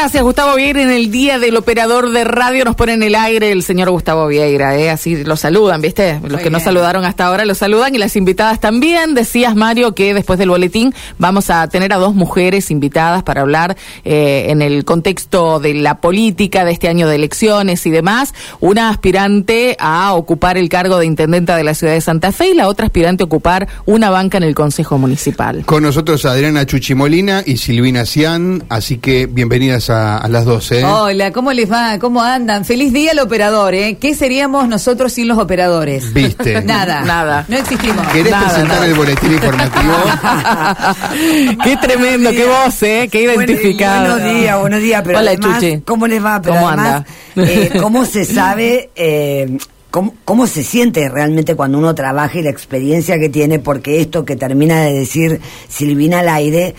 Gracias, 0.00 0.22
Gustavo 0.22 0.54
Vieira. 0.54 0.80
En 0.80 0.90
el 0.90 1.10
día 1.10 1.40
del 1.40 1.56
operador 1.56 2.12
de 2.12 2.22
radio 2.22 2.64
nos 2.64 2.76
pone 2.76 2.92
en 2.92 3.02
el 3.02 3.16
aire 3.16 3.50
el 3.50 3.64
señor 3.64 3.90
Gustavo 3.90 4.28
Vieira. 4.28 4.78
¿eh? 4.78 4.90
Así 4.90 5.24
lo 5.24 5.36
saludan, 5.36 5.80
¿viste? 5.80 6.20
Los 6.22 6.40
que 6.40 6.50
no 6.50 6.60
saludaron 6.60 7.04
hasta 7.04 7.26
ahora 7.26 7.44
lo 7.44 7.56
saludan 7.56 7.96
y 7.96 7.98
las 7.98 8.14
invitadas 8.14 8.60
también. 8.60 9.16
Decías, 9.16 9.56
Mario, 9.56 9.96
que 9.96 10.14
después 10.14 10.38
del 10.38 10.50
boletín 10.50 10.94
vamos 11.18 11.50
a 11.50 11.66
tener 11.66 11.92
a 11.92 11.96
dos 11.96 12.14
mujeres 12.14 12.70
invitadas 12.70 13.24
para 13.24 13.40
hablar 13.40 13.76
eh, 14.04 14.46
en 14.50 14.62
el 14.62 14.84
contexto 14.84 15.58
de 15.58 15.74
la 15.74 15.96
política 16.00 16.64
de 16.64 16.70
este 16.70 16.86
año 16.86 17.08
de 17.08 17.16
elecciones 17.16 17.84
y 17.84 17.90
demás. 17.90 18.34
Una 18.60 18.90
aspirante 18.90 19.76
a 19.80 20.14
ocupar 20.14 20.58
el 20.58 20.68
cargo 20.68 20.98
de 20.98 21.06
intendenta 21.06 21.56
de 21.56 21.64
la 21.64 21.74
ciudad 21.74 21.94
de 21.94 22.00
Santa 22.00 22.30
Fe 22.30 22.50
y 22.50 22.54
la 22.54 22.68
otra 22.68 22.86
aspirante 22.86 23.24
a 23.24 23.26
ocupar 23.26 23.66
una 23.84 24.10
banca 24.10 24.38
en 24.38 24.44
el 24.44 24.54
Consejo 24.54 24.96
Municipal. 24.96 25.64
Con 25.66 25.82
nosotros 25.82 26.24
Adriana 26.24 26.64
Chuchimolina 26.66 27.42
y 27.44 27.56
Silvina 27.56 28.06
Cian, 28.06 28.62
así 28.68 28.98
que 28.98 29.26
bienvenidas 29.26 29.87
a, 29.90 30.26
las 30.28 30.44
dos. 30.44 30.70
¿eh? 30.72 30.84
Hola, 30.84 31.32
¿cómo 31.32 31.52
les 31.52 31.70
va? 31.70 31.98
¿Cómo 31.98 32.22
andan? 32.22 32.64
Feliz 32.64 32.92
día 32.92 33.12
al 33.12 33.18
operador, 33.20 33.74
¿eh? 33.74 33.96
¿Qué 34.00 34.14
seríamos 34.14 34.68
nosotros 34.68 35.12
sin 35.12 35.28
los 35.28 35.38
operadores? 35.38 36.12
Viste. 36.12 36.62
Nada. 36.64 37.02
Nada. 37.02 37.44
No 37.48 37.56
existimos. 37.56 38.06
¿Querés 38.08 38.34
presentar 38.34 38.84
el 38.84 38.94
boletín 38.94 39.32
informativo? 39.32 39.94
qué 41.64 41.76
tremendo, 41.76 42.30
qué 42.30 42.46
voz, 42.46 42.82
¿eh? 42.82 43.08
Qué 43.10 43.22
identificado. 43.22 44.14
buenos 44.16 44.34
días, 44.34 44.60
buenos 44.60 44.80
días. 44.80 45.02
Pero 45.04 45.18
Hola, 45.18 45.36
Chuchi. 45.36 45.80
¿Cómo 45.82 46.06
les 46.06 46.24
va? 46.24 46.40
Pero 46.42 46.54
¿Cómo 46.56 46.68
anda? 46.68 47.04
Eh, 47.36 47.70
¿Cómo 47.80 48.04
se 48.04 48.24
sabe... 48.24 48.90
Eh, 48.94 49.58
¿Cómo, 49.90 50.14
¿Cómo, 50.24 50.46
se 50.46 50.62
siente 50.62 51.08
realmente 51.08 51.54
cuando 51.54 51.78
uno 51.78 51.94
trabaja 51.94 52.38
y 52.38 52.42
la 52.42 52.50
experiencia 52.50 53.18
que 53.18 53.28
tiene? 53.28 53.58
Porque 53.58 54.00
esto 54.00 54.24
que 54.24 54.36
termina 54.36 54.82
de 54.82 54.92
decir 54.92 55.40
Silvina 55.68 56.20
al 56.20 56.28
aire, 56.28 56.74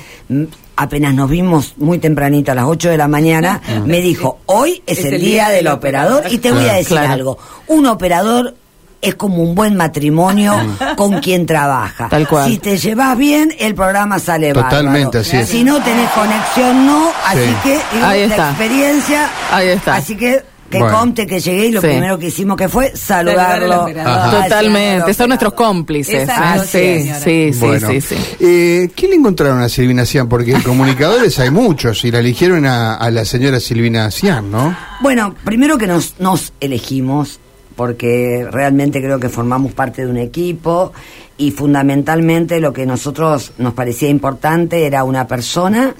apenas 0.75 1.14
nos 1.14 1.30
vimos 1.30 1.73
muy 1.78 1.98
tempranito 1.98 2.52
a 2.52 2.56
las 2.56 2.66
8 2.66 2.89
de 2.89 2.98
la 2.98 3.08
mañana, 3.08 3.61
me 3.86 4.00
dijo, 4.00 4.39
hoy 4.45 4.81
es, 4.86 5.03
el, 5.03 5.20
día, 5.20 5.50
del 5.50 5.67
operador 5.67 6.23
y 6.30 6.38
te 6.38 6.52
voy 6.52 6.66
a 6.70 6.73
decir 6.73 6.98
algo, 6.98 7.38
un 7.67 7.86
operador 7.86 8.56
es 9.02 9.16
como 9.16 9.44
un 9.44 9.55
buen 9.55 9.76
matrimonio 9.76 10.53
con 10.95 11.20
quien 11.20 11.45
trabaja. 11.45 12.09
Tal 12.09 12.28
cual. 12.28 12.50
Si 12.50 12.58
te 12.59 12.78
llevas 12.78 13.17
bien, 13.17 13.53
el 13.59 13.76
programa 13.76 14.20
sale 14.20 14.53
Totalmente, 14.53 15.20
así 15.20 15.44
Si 15.45 15.64
no 15.64 15.81
tenés 15.81 16.09
conexión, 16.11 16.86
no. 16.86 17.09
Así 17.26 17.55
que, 17.64 17.80
Ahí 18.03 18.22
está. 18.22 18.50
experiencia. 18.50 19.30
Ahí 19.52 19.70
está. 19.70 19.95
Así 19.95 20.16
que 20.16 20.44
que 20.70 20.80
conte 20.80 21.25
que 21.25 21.39
llegué 21.39 21.67
y 21.67 21.72
lo 21.72 21.81
primero 21.81 22.17
que 22.17 22.28
hicimos 22.28 22.58
que 22.58 22.70
fue 22.70 22.95
saludarlo. 22.95 23.88
Totalmente, 23.88 25.14
son 25.14 25.30
nuestros 25.30 25.53
cómplices. 25.53 26.30
Ah, 26.30 26.59
sí, 26.59 27.09
sí, 27.23 27.52
sí, 27.53 28.02
sí, 28.02 28.16
eh, 28.39 28.89
¿Qué 28.95 29.08
le 29.08 29.16
encontraron 29.16 29.61
a 29.61 29.70
Silvina 29.70 30.06
Cian? 30.06 30.30
Porque 30.30 30.53
comunicadores 30.64 31.39
hay 31.39 31.50
muchos 31.50 32.03
y 32.06 32.11
la 32.11 32.20
eligieron 32.20 32.66
a, 32.66 33.09
la 33.09 33.26
señora 33.26 33.59
Silvina 33.59 34.11
Cian, 34.11 34.52
¿no? 34.52 34.76
Bueno, 35.02 35.36
primero 35.44 35.78
que 35.78 35.88
nos, 35.88 36.16
nos 36.20 36.53
elegimos 36.59 37.39
porque 37.76 38.45
realmente 38.52 39.02
creo 39.02 39.20
que 39.20 39.30
formamos 39.30 39.73
parte 39.73 40.06
de 40.06 40.11
un 40.11 40.17
equipo 40.17 40.92
y 41.38 41.52
fundamentalmente 41.52 42.59
lo 42.59 42.73
que 42.73 42.86
nosotros 42.86 43.54
nos 43.58 43.73
parecía 43.73 44.09
importante 44.09 44.86
era 44.86 45.06
una 45.06 45.28
persona 45.28 45.95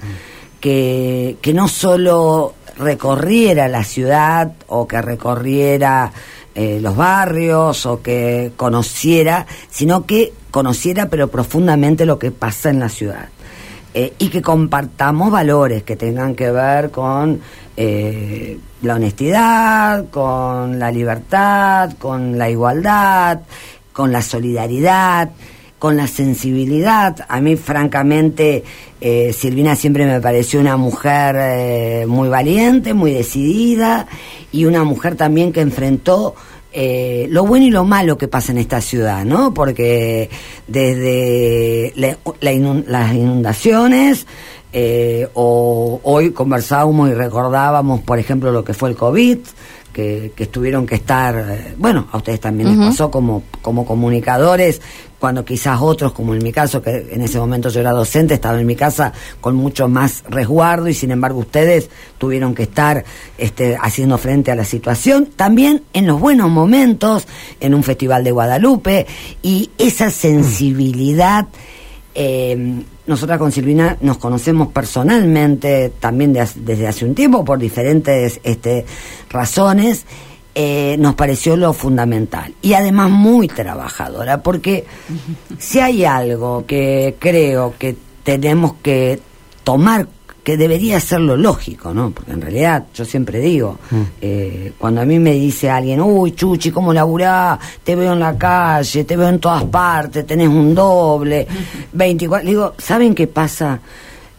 que, 0.60 1.36
que 1.40 1.54
no 1.54 1.68
solo 1.68 2.54
recorriera 2.80 3.68
la 3.68 3.84
ciudad 3.84 4.52
o 4.66 4.88
que 4.88 5.00
recorriera 5.00 6.10
eh, 6.54 6.80
los 6.80 6.96
barrios 6.96 7.86
o 7.86 8.02
que 8.02 8.52
conociera, 8.56 9.46
sino 9.70 10.06
que 10.06 10.32
conociera 10.50 11.08
pero 11.08 11.28
profundamente 11.28 12.06
lo 12.06 12.18
que 12.18 12.30
pasa 12.30 12.70
en 12.70 12.80
la 12.80 12.88
ciudad. 12.88 13.28
Eh, 13.92 14.14
y 14.18 14.28
que 14.28 14.40
compartamos 14.40 15.32
valores 15.32 15.82
que 15.82 15.96
tengan 15.96 16.36
que 16.36 16.50
ver 16.52 16.92
con 16.92 17.40
eh, 17.76 18.56
la 18.82 18.94
honestidad, 18.94 20.08
con 20.10 20.78
la 20.78 20.92
libertad, 20.92 21.92
con 21.98 22.38
la 22.38 22.48
igualdad, 22.48 23.40
con 23.92 24.12
la 24.12 24.22
solidaridad 24.22 25.30
con 25.80 25.96
la 25.96 26.06
sensibilidad. 26.06 27.24
A 27.26 27.40
mí, 27.40 27.56
francamente, 27.56 28.62
eh, 29.00 29.32
Silvina 29.32 29.74
siempre 29.74 30.04
me 30.04 30.20
pareció 30.20 30.60
una 30.60 30.76
mujer 30.76 31.36
eh, 31.38 32.04
muy 32.06 32.28
valiente, 32.28 32.92
muy 32.92 33.12
decidida 33.12 34.06
y 34.52 34.66
una 34.66 34.84
mujer 34.84 35.16
también 35.16 35.52
que 35.52 35.62
enfrentó 35.62 36.34
eh, 36.70 37.26
lo 37.30 37.46
bueno 37.46 37.64
y 37.64 37.70
lo 37.70 37.84
malo 37.84 38.18
que 38.18 38.28
pasa 38.28 38.52
en 38.52 38.58
esta 38.58 38.82
ciudad, 38.82 39.24
¿no? 39.24 39.54
Porque 39.54 40.28
desde 40.66 41.94
las 41.96 43.14
inundaciones, 43.14 44.26
o 45.32 46.00
hoy 46.04 46.30
conversábamos 46.32 47.08
y 47.08 47.14
recordábamos, 47.14 48.02
por 48.02 48.18
ejemplo, 48.18 48.52
lo 48.52 48.62
que 48.62 48.74
fue 48.74 48.90
el 48.90 48.96
COVID, 48.96 49.38
que, 49.92 50.32
que 50.34 50.46
tuvieron 50.46 50.86
que 50.86 50.96
estar, 50.96 51.74
bueno, 51.76 52.06
a 52.12 52.18
ustedes 52.18 52.40
también 52.40 52.76
les 52.76 52.88
pasó 52.88 53.10
como, 53.10 53.42
como 53.62 53.84
comunicadores, 53.84 54.80
cuando 55.20 55.44
quizás 55.44 55.78
otros, 55.80 56.12
como 56.12 56.34
en 56.34 56.42
mi 56.42 56.50
caso, 56.50 56.80
que 56.80 57.08
en 57.10 57.20
ese 57.20 57.38
momento 57.38 57.68
yo 57.68 57.80
era 57.80 57.92
docente, 57.92 58.34
estaba 58.34 58.58
en 58.58 58.66
mi 58.66 58.74
casa 58.74 59.12
con 59.40 59.54
mucho 59.54 59.86
más 59.86 60.24
resguardo 60.28 60.88
y 60.88 60.94
sin 60.94 61.10
embargo 61.10 61.40
ustedes 61.40 61.90
tuvieron 62.16 62.54
que 62.54 62.62
estar 62.62 63.04
este, 63.36 63.76
haciendo 63.80 64.16
frente 64.16 64.50
a 64.50 64.54
la 64.54 64.64
situación. 64.64 65.26
También 65.36 65.82
en 65.92 66.06
los 66.06 66.18
buenos 66.18 66.48
momentos, 66.48 67.28
en 67.60 67.74
un 67.74 67.84
festival 67.84 68.24
de 68.24 68.30
Guadalupe 68.30 69.06
y 69.42 69.70
esa 69.76 70.10
sensibilidad. 70.10 71.48
Eh, 72.14 72.82
nosotras 73.10 73.40
con 73.40 73.50
Silvina 73.50 73.96
nos 74.02 74.18
conocemos 74.18 74.68
personalmente 74.68 75.92
también 75.98 76.32
desde 76.32 76.86
hace 76.86 77.04
un 77.04 77.12
tiempo 77.12 77.44
por 77.44 77.58
diferentes 77.58 78.40
este, 78.44 78.86
razones 79.28 80.06
eh, 80.54 80.94
nos 80.98 81.16
pareció 81.16 81.56
lo 81.56 81.72
fundamental. 81.72 82.54
Y 82.62 82.74
además 82.74 83.10
muy 83.10 83.48
trabajadora, 83.48 84.44
porque 84.44 84.84
si 85.58 85.80
hay 85.80 86.04
algo 86.04 86.64
que 86.66 87.16
creo 87.18 87.74
que 87.78 87.96
tenemos 88.22 88.74
que 88.80 89.20
tomar, 89.64 90.06
que 90.42 90.56
debería 90.56 90.98
ser 91.00 91.20
lo 91.20 91.36
lógico, 91.36 91.92
¿no? 91.92 92.10
Porque 92.10 92.32
en 92.32 92.40
realidad 92.40 92.86
yo 92.94 93.04
siempre 93.04 93.40
digo, 93.40 93.78
mm. 93.90 94.02
eh, 94.20 94.72
cuando 94.78 95.00
a 95.02 95.04
mí 95.04 95.18
me 95.18 95.32
dice 95.32 95.68
alguien, 95.70 96.00
uy, 96.00 96.32
Chuchi, 96.32 96.70
¿cómo 96.70 96.92
laburás? 96.92 97.58
Te 97.84 97.94
veo 97.94 98.14
en 98.14 98.20
la 98.20 98.36
calle, 98.36 99.04
te 99.04 99.16
veo 99.16 99.28
en 99.28 99.38
todas 99.38 99.64
partes, 99.64 100.26
tenés 100.26 100.48
un 100.48 100.74
doble, 100.74 101.46
24... 101.92 102.48
Digo, 102.48 102.74
¿saben 102.78 103.14
qué 103.14 103.26
pasa? 103.26 103.80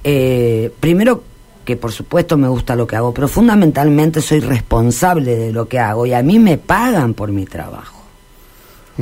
Eh, 0.03 0.71
primero 0.79 1.23
que 1.63 1.77
por 1.77 1.91
supuesto 1.91 2.37
me 2.37 2.47
gusta 2.47 2.75
lo 2.75 2.87
que 2.87 2.95
hago, 2.95 3.13
pero 3.13 3.27
fundamentalmente 3.27 4.21
soy 4.21 4.39
responsable 4.39 5.35
de 5.35 5.51
lo 5.51 5.67
que 5.67 5.79
hago 5.79 6.05
y 6.05 6.13
a 6.13 6.23
mí 6.23 6.39
me 6.39 6.57
pagan 6.57 7.13
por 7.13 7.31
mi 7.31 7.45
trabajo. 7.45 8.01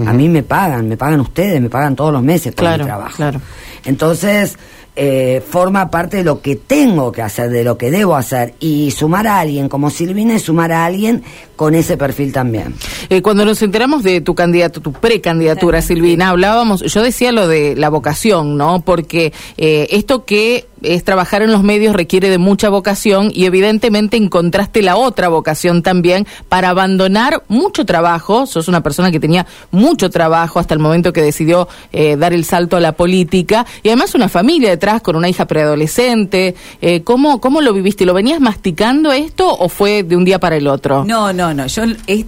A 0.06 0.14
mí 0.14 0.30
me 0.30 0.44
pagan, 0.44 0.88
me 0.88 0.96
pagan 0.96 1.20
ustedes, 1.20 1.60
me 1.60 1.70
pagan 1.70 1.96
todos 1.96 2.14
los 2.14 2.22
meses 2.22 2.54
por 2.54 2.70
mi 2.70 2.84
trabajo. 2.86 3.16
Claro. 3.18 3.42
Entonces, 3.84 4.58
eh, 4.96 5.42
forma 5.48 5.90
parte 5.90 6.18
de 6.18 6.24
lo 6.24 6.42
que 6.42 6.56
tengo 6.56 7.12
que 7.12 7.22
hacer, 7.22 7.50
de 7.50 7.64
lo 7.64 7.78
que 7.78 7.92
debo 7.92 8.16
hacer. 8.16 8.54
Y 8.60 8.92
sumar 8.92 9.28
a 9.28 9.40
alguien 9.40 9.70
como 9.70 9.90
Silvina 9.90 10.36
es 10.36 10.44
sumar 10.44 10.72
a 10.72 10.86
alguien 10.86 11.24
con 11.56 11.76
ese 11.76 11.98
perfil 11.98 12.34
también. 12.34 12.76
Eh, 13.10 13.22
cuando 13.22 13.46
nos 13.46 13.62
enteramos 13.62 14.04
de 14.04 14.22
tu 14.22 14.36
candidato, 14.36 14.82
tu 14.82 14.92
precandidatura, 14.94 15.82
Silvina, 15.82 16.30
hablábamos, 16.30 16.82
yo 16.82 17.02
decía 17.02 17.32
lo 17.32 17.48
de 17.48 17.76
la 17.76 17.90
vocación, 17.90 18.58
¿no? 18.58 18.82
Porque 18.82 19.34
eh, 19.58 19.88
esto 19.92 20.26
que 20.26 20.68
es 20.84 21.04
trabajar 21.04 21.42
en 21.42 21.52
los 21.52 21.64
medios 21.64 21.96
requiere 21.96 22.30
de 22.30 22.38
mucha 22.38 22.70
vocación 22.70 23.32
y 23.34 23.46
evidentemente 23.46 24.18
encontraste 24.18 24.82
la 24.82 24.96
otra 24.96 25.30
vocación 25.30 25.84
también 25.84 26.28
para 26.48 26.70
abandonar 26.70 27.44
mucho 27.48 27.86
trabajo. 27.86 28.46
Sos 28.46 28.68
una 28.68 28.82
persona 28.82 29.12
que 29.12 29.20
tenía 29.20 29.46
mucho 29.72 30.10
trabajo 30.10 30.60
hasta 30.60 30.74
el 30.74 30.80
momento 30.80 31.14
que 31.14 31.22
decidió 31.22 31.68
dar 32.18 32.34
el 32.34 32.46
salto 32.46 32.78
a 32.78 32.80
la 32.80 32.94
política 32.94 33.66
y 33.84 33.90
además 33.90 34.16
una 34.16 34.30
familia 34.30 34.70
detrás 34.70 35.02
con 35.02 35.16
una 35.16 35.30
hija 35.30 35.46
preadolescente. 35.46 36.56
Eh, 36.82 37.02
¿cómo, 37.04 37.42
¿Cómo 37.42 37.62
lo 37.62 37.74
viviste? 37.74 38.06
¿Lo 38.06 38.14
venías 38.14 38.40
masticando 38.40 39.12
esto 39.12 39.50
o 39.50 39.70
fue 39.70 40.04
de 40.04 40.16
un 40.16 40.26
día 40.26 40.40
para 40.40 40.56
el 40.56 40.68
otro? 40.68 41.06
No, 41.06 41.34
no, 41.34 41.54
no. 41.54 41.68
Yo 41.68 41.84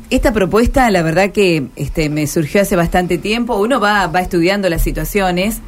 esta 0.09 0.33
propuesta, 0.33 0.89
la 0.91 1.01
verdad 1.01 1.31
que 1.31 1.67
este, 1.75 2.09
me 2.09 2.27
surgió 2.27 2.61
hace 2.61 2.75
bastante 2.75 3.17
tiempo. 3.17 3.55
Uno 3.55 3.79
va, 3.79 4.07
va 4.07 4.21
estudiando 4.21 4.69
las 4.69 4.83
situaciones 4.83 5.61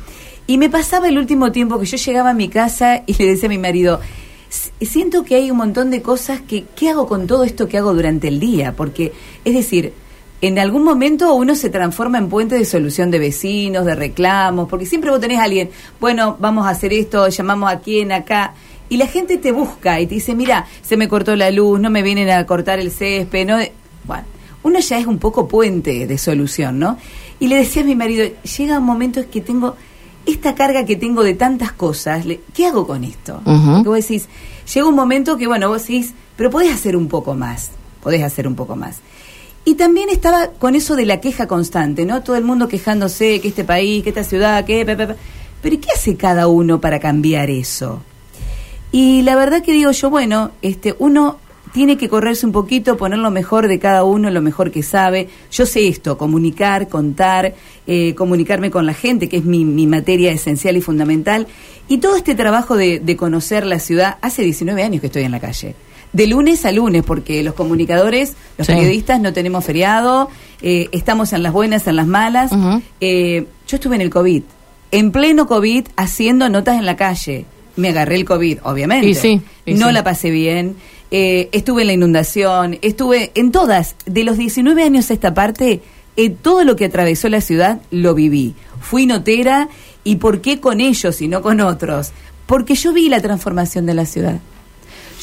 y 0.47 0.57
me 0.57 0.69
pasaba 0.69 1.07
el 1.07 1.17
último 1.17 1.51
tiempo 1.51 1.79
que 1.79 1.85
yo 1.85 1.97
llegaba 1.97 2.31
a 2.31 2.33
mi 2.33 2.49
casa 2.49 3.03
y 3.05 3.13
le 3.13 3.27
decía 3.27 3.47
a 3.47 3.49
mi 3.49 3.57
marido, 3.57 3.99
siento 4.81 5.23
que 5.23 5.35
hay 5.35 5.51
un 5.51 5.57
montón 5.57 5.89
de 5.89 6.01
cosas 6.01 6.41
que, 6.41 6.65
¿qué 6.75 6.89
hago 6.89 7.07
con 7.07 7.27
todo 7.27 7.43
esto 7.43 7.67
que 7.67 7.77
hago 7.77 7.93
durante 7.93 8.27
el 8.27 8.39
día? 8.39 8.73
Porque, 8.75 9.13
es 9.45 9.53
decir, 9.53 9.93
en 10.41 10.59
algún 10.59 10.83
momento 10.83 11.33
uno 11.35 11.55
se 11.55 11.69
transforma 11.69 12.17
en 12.17 12.27
puente 12.27 12.55
de 12.55 12.65
solución 12.65 13.09
de 13.09 13.19
vecinos, 13.19 13.85
de 13.85 13.95
reclamos, 13.95 14.67
porque 14.67 14.85
siempre 14.85 15.09
vos 15.09 15.21
tenés 15.21 15.39
a 15.39 15.43
alguien, 15.43 15.69
bueno, 16.01 16.35
vamos 16.39 16.67
a 16.67 16.71
hacer 16.71 16.91
esto, 16.91 17.27
llamamos 17.29 17.71
a 17.71 17.79
quién 17.79 18.11
acá, 18.11 18.53
y 18.89 18.97
la 18.97 19.07
gente 19.07 19.37
te 19.37 19.53
busca 19.53 20.01
y 20.01 20.07
te 20.07 20.15
dice, 20.15 20.35
mira, 20.35 20.67
se 20.81 20.97
me 20.97 21.07
cortó 21.07 21.35
la 21.35 21.49
luz, 21.49 21.79
no 21.79 21.89
me 21.89 22.03
vienen 22.03 22.29
a 22.29 22.45
cortar 22.45 22.79
el 22.79 22.91
césped, 22.91 23.47
no... 23.47 23.57
Bueno, 24.03 24.25
uno 24.63 24.79
ya 24.79 24.99
es 24.99 25.07
un 25.07 25.17
poco 25.17 25.47
puente 25.47 26.05
de 26.05 26.17
solución, 26.17 26.77
¿no? 26.77 26.97
Y 27.39 27.47
le 27.47 27.55
decía 27.55 27.81
a 27.81 27.85
mi 27.85 27.95
marido, 27.95 28.27
llega 28.57 28.79
un 28.79 28.85
momento 28.85 29.21
en 29.21 29.27
que 29.27 29.41
tengo 29.41 29.77
esta 30.25 30.55
carga 30.55 30.85
que 30.85 30.95
tengo 30.95 31.23
de 31.23 31.33
tantas 31.33 31.71
cosas, 31.71 32.25
¿qué 32.53 32.65
hago 32.65 32.87
con 32.87 33.03
esto? 33.03 33.41
Vos 33.83 33.95
decís, 33.95 34.27
llega 34.73 34.87
un 34.87 34.95
momento 34.95 35.37
que, 35.37 35.47
bueno, 35.47 35.69
vos 35.69 35.81
decís, 35.81 36.13
pero 36.35 36.49
podés 36.49 36.73
hacer 36.73 36.95
un 36.95 37.07
poco 37.07 37.35
más, 37.35 37.71
podés 38.01 38.23
hacer 38.23 38.47
un 38.47 38.55
poco 38.55 38.75
más. 38.75 38.99
Y 39.65 39.75
también 39.75 40.09
estaba 40.09 40.47
con 40.47 40.75
eso 40.75 40.95
de 40.95 41.05
la 41.05 41.21
queja 41.21 41.47
constante, 41.47 42.05
¿no? 42.05 42.21
Todo 42.21 42.35
el 42.35 42.43
mundo 42.43 42.67
quejándose 42.67 43.39
que 43.39 43.47
este 43.47 43.63
país, 43.63 44.03
que 44.03 44.09
esta 44.09 44.23
ciudad, 44.23 44.65
que... 44.65 44.85
pe, 44.85 44.95
pe, 44.95 45.07
pe. 45.07 45.15
Pero 45.61 45.75
¿y 45.75 45.77
¿qué 45.77 45.89
hace 45.95 46.17
cada 46.17 46.47
uno 46.47 46.81
para 46.81 46.99
cambiar 46.99 47.49
eso? 47.49 48.01
Y 48.91 49.21
la 49.21 49.35
verdad 49.35 49.63
que 49.63 49.71
digo 49.71 49.91
yo, 49.91 50.09
bueno, 50.09 50.51
este, 50.61 50.93
uno 50.99 51.37
tiene 51.73 51.97
que 51.97 52.07
correrse 52.07 52.45
un 52.45 52.51
poquito, 52.51 52.97
poner 52.97 53.17
lo 53.19 53.31
mejor 53.31 53.67
de 53.67 53.79
cada 53.79 54.03
uno, 54.03 54.29
lo 54.29 54.41
mejor 54.41 54.69
que 54.71 54.83
sabe. 54.83 55.27
Yo 55.51 55.65
sé 55.65 55.87
esto, 55.87 56.17
comunicar, 56.17 56.87
contar, 56.87 57.55
eh, 57.87 58.13
comunicarme 58.15 58.69
con 58.71 58.85
la 58.85 58.93
gente, 58.93 59.27
que 59.27 59.37
es 59.37 59.43
mi, 59.43 59.65
mi 59.65 59.87
materia 59.87 60.31
esencial 60.31 60.77
y 60.77 60.81
fundamental. 60.81 61.47
Y 61.89 61.97
todo 61.97 62.15
este 62.15 62.35
trabajo 62.35 62.77
de, 62.77 62.99
de 62.99 63.17
conocer 63.17 63.65
la 63.65 63.79
ciudad, 63.79 64.17
hace 64.21 64.43
19 64.43 64.83
años 64.83 65.01
que 65.01 65.07
estoy 65.07 65.23
en 65.23 65.31
la 65.31 65.39
calle. 65.39 65.75
De 66.13 66.27
lunes 66.27 66.63
a 66.65 66.71
lunes, 66.71 67.01
porque 67.03 67.41
los 67.41 67.55
comunicadores, 67.55 68.35
los 68.59 68.67
Sí. 68.67 68.73
periodistas 68.73 69.19
no 69.19 69.33
tenemos 69.33 69.65
feriado, 69.65 70.29
eh, 70.61 70.87
estamos 70.91 71.33
en 71.33 71.41
las 71.41 71.51
buenas, 71.53 71.87
en 71.87 71.95
las 71.95 72.05
malas. 72.05 72.51
Eh, 73.01 73.47
yo 73.67 73.75
estuve 73.77 73.95
en 73.95 74.01
el 74.01 74.11
COVID, 74.11 74.43
en 74.91 75.11
pleno 75.11 75.47
COVID, 75.47 75.87
haciendo 75.97 76.47
notas 76.49 76.77
en 76.77 76.85
la 76.85 76.95
calle. 76.95 77.45
Me 77.75 77.89
agarré 77.89 78.15
el 78.15 78.25
COVID, 78.25 78.59
obviamente. 78.63 79.07
Y 79.07 79.15
sí, 79.15 79.41
y 79.65 79.73
no 79.75 79.87
sí. 79.87 79.93
la 79.93 80.03
pasé 80.03 80.29
bien. 80.29 80.75
Eh, 81.11 81.49
estuve 81.51 81.81
en 81.81 81.87
la 81.87 81.93
inundación, 81.93 82.79
estuve 82.81 83.31
en 83.35 83.51
todas. 83.51 83.95
De 84.05 84.23
los 84.23 84.37
19 84.37 84.83
años 84.83 85.09
a 85.09 85.13
esta 85.13 85.33
parte, 85.33 85.81
eh, 86.15 86.29
todo 86.29 86.63
lo 86.63 86.75
que 86.75 86.85
atravesó 86.85 87.29
la 87.29 87.41
ciudad 87.41 87.81
lo 87.91 88.13
viví. 88.15 88.55
Fui 88.79 89.05
notera 89.05 89.69
y 90.03 90.17
¿por 90.17 90.41
qué 90.41 90.59
con 90.59 90.81
ellos 90.81 91.21
y 91.21 91.27
no 91.27 91.41
con 91.41 91.61
otros? 91.61 92.11
Porque 92.45 92.75
yo 92.75 92.93
vi 92.93 93.09
la 93.09 93.21
transformación 93.21 93.85
de 93.85 93.93
la 93.93 94.05
ciudad. 94.05 94.39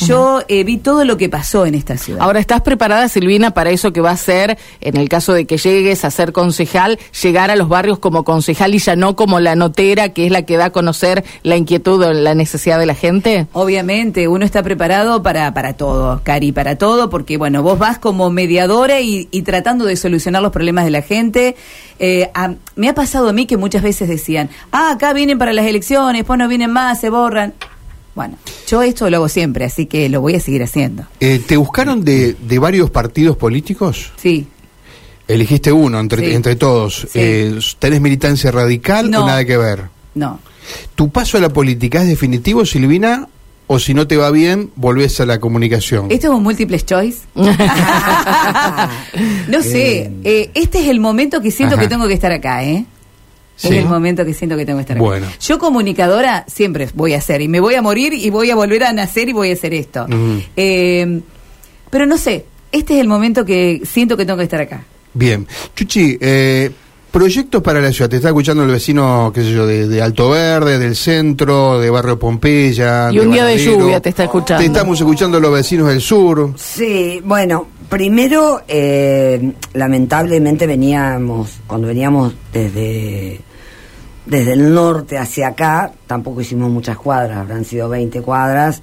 Yo 0.07 0.41
eh, 0.49 0.65
vi 0.65 0.79
todo 0.79 1.05
lo 1.05 1.17
que 1.17 1.29
pasó 1.29 1.67
en 1.67 1.75
esta 1.75 1.97
ciudad. 1.97 2.23
Ahora, 2.23 2.41
¿estás 2.41 2.61
preparada, 2.63 3.09
Silvina, 3.09 3.53
para 3.53 3.71
eso 3.71 3.93
que 3.93 4.01
va 4.01 4.11
a 4.11 4.17
ser, 4.17 4.59
en 4.81 4.97
el 4.97 5.09
caso 5.09 5.33
de 5.33 5.47
que 5.47 5.57
llegues 5.59 6.05
a 6.05 6.11
ser 6.11 6.33
concejal, 6.33 6.99
llegar 7.23 7.51
a 7.51 7.57
los 7.57 7.69
barrios 7.69 7.99
como 7.99 8.25
concejal 8.25 8.75
y 8.75 8.79
ya 8.79 8.97
no 8.97 9.17
como 9.17 9.41
la 9.41 9.55
notera, 9.57 10.11
que 10.11 10.27
es 10.27 10.33
la 10.33 10.43
que 10.43 10.57
da 10.57 10.67
a 10.67 10.71
conocer 10.71 11.25
la 11.43 11.57
inquietud 11.57 12.03
o 12.03 12.13
la 12.13 12.35
necesidad 12.35 12.79
de 12.79 12.87
la 12.87 12.95
gente? 12.95 13.47
Obviamente, 13.53 14.29
uno 14.29 14.45
está 14.45 14.63
preparado 14.63 15.23
para, 15.23 15.53
para 15.55 15.75
todo, 15.75 16.21
Cari, 16.25 16.53
para 16.53 16.77
todo, 16.77 17.11
porque 17.11 17.37
bueno, 17.37 17.63
vos 17.63 17.79
vas 17.79 17.99
como 17.99 18.31
mediadora 18.31 19.01
y, 19.01 19.29
y 19.31 19.43
tratando 19.43 19.85
de 19.85 19.97
solucionar 19.97 20.43
los 20.43 20.53
problemas 20.53 20.85
de 20.85 20.91
la 20.91 21.03
gente. 21.03 21.57
Eh, 21.99 22.31
a- 22.35 22.55
me 22.77 22.89
ha 22.89 22.95
pasado 22.95 23.29
a 23.29 23.33
mí 23.33 23.47
que 23.47 23.57
muchas 23.57 23.83
veces 23.83 24.09
decían, 24.09 24.49
ah, 24.73 24.93
acá 24.93 25.13
vienen 25.13 25.39
para 25.39 25.53
las 25.53 25.67
elecciones, 25.67 26.25
pues 26.25 26.39
no 26.39 26.49
vienen 26.49 26.71
más, 26.71 27.01
se 27.01 27.11
borran. 27.11 27.53
Bueno, 28.15 28.37
yo 28.67 28.83
esto 28.83 29.09
lo 29.09 29.17
hago 29.19 29.29
siempre, 29.29 29.65
así 29.65 29.87
que 29.87 30.09
lo 30.09 30.21
voy 30.21 30.35
a 30.35 30.41
seguir 30.41 30.63
haciendo. 30.63 31.05
Eh, 31.21 31.41
¿Te 31.47 31.57
buscaron 31.57 32.05
de, 32.05 32.35
de 32.35 32.59
varios 32.59 32.91
partidos 32.91 33.37
políticos? 33.37 34.13
Sí. 34.17 34.47
Elegiste 35.29 35.71
uno 35.71 36.01
entre, 36.01 36.27
Sí. 36.29 36.35
entre 36.35 36.57
todos. 36.57 37.07
Sí. 37.11 37.19
Eh, 37.21 37.59
¿Tenés 37.79 38.01
militancia 38.01 38.51
radical 38.51 39.11
No. 39.11 39.23
o 39.23 39.27
nada 39.27 39.45
que 39.45 39.57
ver? 39.57 39.85
No. 40.15 40.41
¿Tu 40.97 41.09
paso 41.11 41.39
a 41.39 41.41
la 41.41 41.49
política 41.51 42.03
es 42.03 42.09
definitivo, 42.09 42.67
Silvina? 42.67 43.29
¿O 43.69 43.79
si 43.79 43.95
no 43.95 44.09
te 44.09 44.17
va 44.17 44.33
bien, 44.33 44.71
volvés 44.75 45.21
a 45.21 45.27
la 45.27 45.39
comunicación? 45.39 46.07
¿Esto 46.11 46.27
es 46.27 46.33
un 46.33 46.43
múltiple 46.43 46.81
choice? 46.81 47.21
no 49.49 49.63
sé, 49.63 50.11
eh, 50.25 50.51
este 50.55 50.81
es 50.83 50.89
el 50.89 50.99
momento 51.01 51.41
que 51.41 51.51
siento 51.53 51.75
Ajá. 51.77 51.83
que 51.85 51.89
tengo 51.89 52.09
que 52.09 52.15
estar 52.15 52.33
acá, 52.33 52.65
¿eh? 52.65 52.85
Sí. 53.61 53.69
Es 53.69 53.75
el 53.75 53.89
momento 53.91 54.25
que 54.25 54.33
siento 54.33 54.57
que 54.57 54.65
tengo 54.65 54.79
que 54.79 54.83
estar 54.83 54.97
acá. 54.97 55.05
Bueno. 55.05 55.27
Yo 55.39 55.59
comunicadora 55.59 56.47
siempre 56.49 56.89
voy 56.95 57.13
a 57.13 57.21
ser 57.21 57.43
y 57.43 57.49
me 57.49 57.61
voy 57.61 57.75
a 57.75 57.83
morir 57.83 58.15
y 58.15 58.31
voy 58.31 58.51
a 58.51 58.55
volver 58.55 58.85
a 58.85 58.93
nacer 58.95 59.29
y 59.29 59.35
voy 59.35 59.51
a 59.51 59.53
hacer 59.53 59.75
esto. 59.75 60.07
Eh, 60.57 61.21
pero 61.91 62.07
no 62.07 62.17
sé, 62.17 62.47
este 62.73 62.95
es 62.95 63.01
el 63.01 63.09
momento 63.09 63.45
que 63.45 63.83
siento 63.85 64.17
que 64.17 64.25
tengo 64.25 64.39
que 64.39 64.45
estar 64.45 64.63
acá. 64.63 64.83
Bien. 65.13 65.47
Chuchi, 65.77 66.17
eh, 66.23 66.71
proyectos 67.11 67.63
para 67.63 67.83
la 67.83 67.93
ciudad. 67.93 68.09
Te 68.09 68.17
está 68.17 68.29
escuchando 68.29 68.63
el 68.63 68.71
vecino, 68.71 69.31
qué 69.35 69.43
sé 69.43 69.53
yo, 69.53 69.67
de, 69.67 69.87
de 69.87 70.01
Alto 70.01 70.31
Verde, 70.31 70.79
del 70.79 70.97
centro, 70.97 71.79
de 71.79 71.91
Barrio 71.91 72.19
Pompeya. 72.19 73.11
Y 73.13 73.19
un 73.19 73.31
día 73.31 73.45
de 73.45 73.59
lluvia 73.59 74.01
te 74.01 74.09
está 74.09 74.25
escuchando. 74.25 74.63
Te 74.63 74.67
estamos 74.67 74.99
escuchando 74.99 75.39
los 75.39 75.53
vecinos 75.53 75.89
del 75.89 76.01
sur. 76.01 76.55
Sí, 76.57 77.21
bueno, 77.25 77.67
primero, 77.91 78.63
eh, 78.69 79.53
lamentablemente 79.75 80.67
veníamos, 80.67 81.59
cuando 81.67 81.89
veníamos 81.89 82.33
desde, 82.53 83.41
desde 84.27 84.53
el 84.53 84.73
norte 84.75 85.19
hacia 85.19 85.49
acá, 85.49 85.93
tampoco 86.07 86.41
hicimos 86.41 86.71
muchas 86.71 86.97
cuadras, 86.97 87.39
habrán 87.39 87.65
sido 87.65 87.89
20 87.89 88.21
cuadras, 88.23 88.83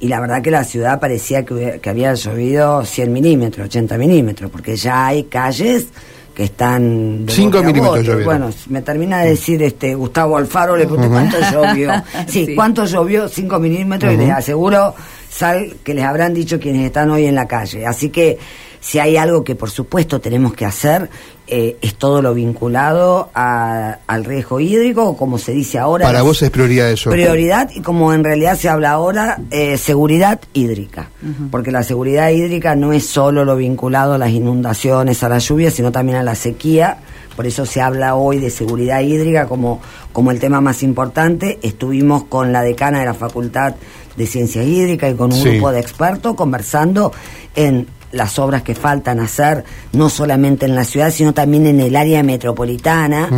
y 0.00 0.08
la 0.08 0.20
verdad 0.20 0.42
que 0.42 0.50
la 0.50 0.64
ciudad 0.64 0.98
parecía 1.00 1.44
que, 1.44 1.54
hubiera- 1.54 1.78
que 1.78 1.90
había 1.90 2.14
llovido 2.14 2.84
100 2.84 3.12
milímetros, 3.12 3.66
80 3.66 3.98
milímetros, 3.98 4.50
porque 4.50 4.76
ya 4.76 5.06
hay 5.08 5.24
calles 5.24 5.88
que 6.34 6.44
están... 6.44 7.26
de 7.26 7.32
Cinco 7.32 7.58
bote 7.58 7.58
a 7.58 7.66
milímetros 7.66 7.96
bote. 7.96 8.02
llovieron. 8.04 8.24
Bueno, 8.40 8.54
me 8.68 8.82
termina 8.82 9.20
de 9.22 9.30
decir 9.30 9.60
este 9.62 9.94
Gustavo 9.96 10.36
Alfaro, 10.36 10.76
le 10.76 10.84
pregunté 10.86 11.08
cuánto 11.08 11.36
llovió. 11.50 11.90
Sí, 12.28 12.46
Sí. 12.46 12.54
cuánto 12.54 12.84
llovió, 12.84 13.28
5 13.28 13.58
milímetros, 13.58 14.14
y 14.14 14.16
les 14.16 14.30
aseguro, 14.30 14.94
Sal, 15.28 15.74
que 15.84 15.94
les 15.94 16.04
habrán 16.04 16.32
dicho 16.32 16.58
quienes 16.60 16.86
están 16.86 17.10
hoy 17.10 17.26
en 17.26 17.34
la 17.34 17.46
calle. 17.48 17.84
Así 17.84 18.08
que 18.10 18.38
si 18.80 18.98
hay 18.98 19.16
algo 19.16 19.44
que 19.44 19.54
por 19.54 19.70
supuesto 19.70 20.20
tenemos 20.20 20.54
que 20.54 20.64
hacer, 20.64 21.10
eh, 21.46 21.76
es 21.80 21.94
todo 21.94 22.20
lo 22.20 22.34
vinculado 22.34 23.30
a- 23.34 23.98
al 24.06 24.24
riesgo 24.24 24.60
hídrico, 24.60 25.04
o 25.04 25.16
como 25.16 25.38
se 25.38 25.52
dice 25.52 25.78
ahora. 25.78 26.04
Para 26.06 26.22
vos 26.22 26.42
es 26.42 26.50
prioridad 26.50 26.90
eso. 26.90 27.08
Prioridad 27.10 27.70
y 27.74 27.80
como 27.80 28.12
en 28.12 28.22
realidad 28.22 28.56
se 28.58 28.68
habla 28.68 28.90
ahora, 28.90 29.38
eh, 29.50 29.78
seguridad 29.78 30.40
hídrica. 30.52 31.08
Porque 31.50 31.70
la 31.72 31.82
seguridad 31.82 32.28
hídrica 32.30 32.74
no 32.76 32.92
es 32.92 33.06
solo 33.06 33.44
lo 33.44 33.56
vinculado 33.56 34.14
a 34.14 34.18
las 34.18 34.30
inundaciones, 34.30 35.22
a 35.22 35.28
la 35.30 35.38
lluvia, 35.38 35.70
sino 35.70 35.90
también 35.90 36.18
a 36.18 36.22
la 36.22 36.34
sequía. 36.34 36.98
Por 37.34 37.46
eso 37.46 37.64
se 37.64 37.80
habla 37.80 38.16
hoy 38.16 38.38
de 38.38 38.50
seguridad 38.50 39.00
hídrica 39.00 39.46
como, 39.46 39.80
como 40.12 40.30
el 40.32 40.40
tema 40.40 40.60
más 40.60 40.82
importante. 40.82 41.58
Estuvimos 41.62 42.24
con 42.24 42.52
la 42.52 42.62
decana 42.62 42.98
de 43.00 43.06
la 43.06 43.14
Facultad 43.14 43.74
de 44.16 44.26
Ciencias 44.26 44.66
Hídricas 44.66 45.12
y 45.12 45.14
con 45.14 45.32
un 45.32 45.38
Sí. 45.40 45.50
grupo 45.52 45.70
de 45.70 45.78
expertos 45.80 46.34
conversando 46.34 47.12
en 47.54 47.86
las 48.12 48.38
obras 48.38 48.62
que 48.62 48.74
faltan 48.74 49.20
hacer, 49.20 49.64
no 49.92 50.08
solamente 50.08 50.66
en 50.66 50.74
la 50.74 50.84
ciudad, 50.84 51.10
sino 51.10 51.34
también 51.34 51.66
en 51.66 51.80
el 51.80 51.96
área 51.96 52.22
metropolitana 52.22 53.28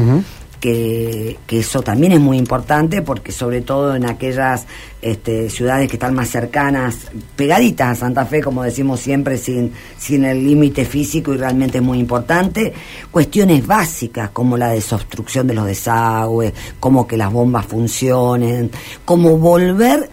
que, 0.60 1.38
que 1.46 1.60
eso 1.60 1.80
también 1.82 2.12
es 2.12 2.20
muy 2.20 2.36
importante 2.36 3.02
porque 3.02 3.32
sobre 3.32 3.62
todo 3.62 3.96
en 3.96 4.04
aquellas 4.04 4.66
este, 5.00 5.48
ciudades 5.48 5.88
que 5.88 5.96
están 5.96 6.14
más 6.14 6.28
cercanas, 6.28 7.08
pegaditas 7.34 7.88
a 7.88 7.94
Santa 7.94 8.26
Fe, 8.26 8.42
como 8.42 8.62
decimos 8.62 9.00
siempre, 9.00 9.38
sin, 9.38 9.72
sin 9.98 10.24
el 10.24 10.44
límite 10.46 10.84
físico 10.84 11.32
y 11.32 11.38
realmente 11.38 11.78
es 11.78 11.84
muy 11.84 11.98
importante, 11.98 12.72
cuestiones 13.10 13.66
básicas 13.66 14.30
como 14.30 14.56
la 14.56 14.68
desobstrucción 14.68 15.46
de 15.46 15.54
los 15.54 15.66
desagües, 15.66 16.52
como 16.78 17.06
que 17.06 17.16
las 17.16 17.32
bombas 17.32 17.64
funcionen, 17.64 18.70
como 19.04 19.38
volver 19.38 20.10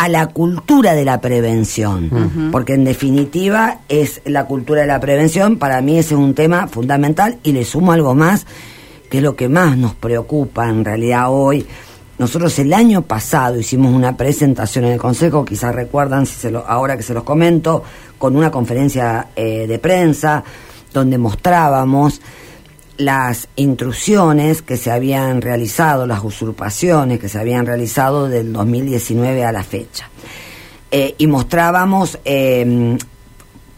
a 0.00 0.08
la 0.08 0.28
cultura 0.28 0.94
de 0.94 1.04
la 1.04 1.20
prevención, 1.20 2.48
porque 2.50 2.72
en 2.72 2.84
definitiva 2.84 3.80
es 3.90 4.22
la 4.24 4.46
cultura 4.46 4.80
de 4.80 4.86
la 4.86 4.98
prevención, 4.98 5.58
para 5.58 5.82
mí 5.82 5.98
ese 5.98 6.14
es 6.14 6.20
un 6.20 6.32
tema 6.32 6.68
fundamental 6.68 7.38
y 7.42 7.52
le 7.52 7.66
sumo 7.66 7.92
algo 7.92 8.14
más, 8.14 8.46
que 9.10 9.18
es 9.18 9.22
lo 9.22 9.36
que 9.36 9.50
más 9.50 9.76
nos 9.76 9.92
preocupa 9.92 10.70
en 10.70 10.86
realidad 10.86 11.26
hoy. 11.28 11.66
Nosotros 12.16 12.58
el 12.60 12.72
año 12.72 13.02
pasado 13.02 13.58
hicimos 13.58 13.92
una 13.92 14.16
presentación 14.16 14.86
en 14.86 14.92
el 14.92 14.98
Consejo, 14.98 15.44
quizás 15.44 15.74
recuerdan, 15.74 16.24
si 16.24 16.36
se 16.36 16.50
lo, 16.50 16.66
ahora 16.66 16.96
que 16.96 17.02
se 17.02 17.12
los 17.12 17.22
comento, 17.22 17.84
con 18.16 18.36
una 18.36 18.50
conferencia 18.50 19.26
eh, 19.36 19.66
de 19.66 19.78
prensa 19.78 20.42
donde 20.94 21.18
mostrábamos 21.18 22.22
las 23.00 23.48
intrusiones 23.56 24.62
que 24.62 24.76
se 24.76 24.90
habían 24.90 25.40
realizado, 25.40 26.06
las 26.06 26.22
usurpaciones 26.22 27.18
que 27.18 27.28
se 27.28 27.38
habían 27.38 27.66
realizado 27.66 28.28
del 28.28 28.52
2019 28.52 29.44
a 29.44 29.52
la 29.52 29.62
fecha. 29.62 30.10
Eh, 30.90 31.14
y 31.18 31.26
mostrábamos 31.26 32.18
eh, 32.24 32.98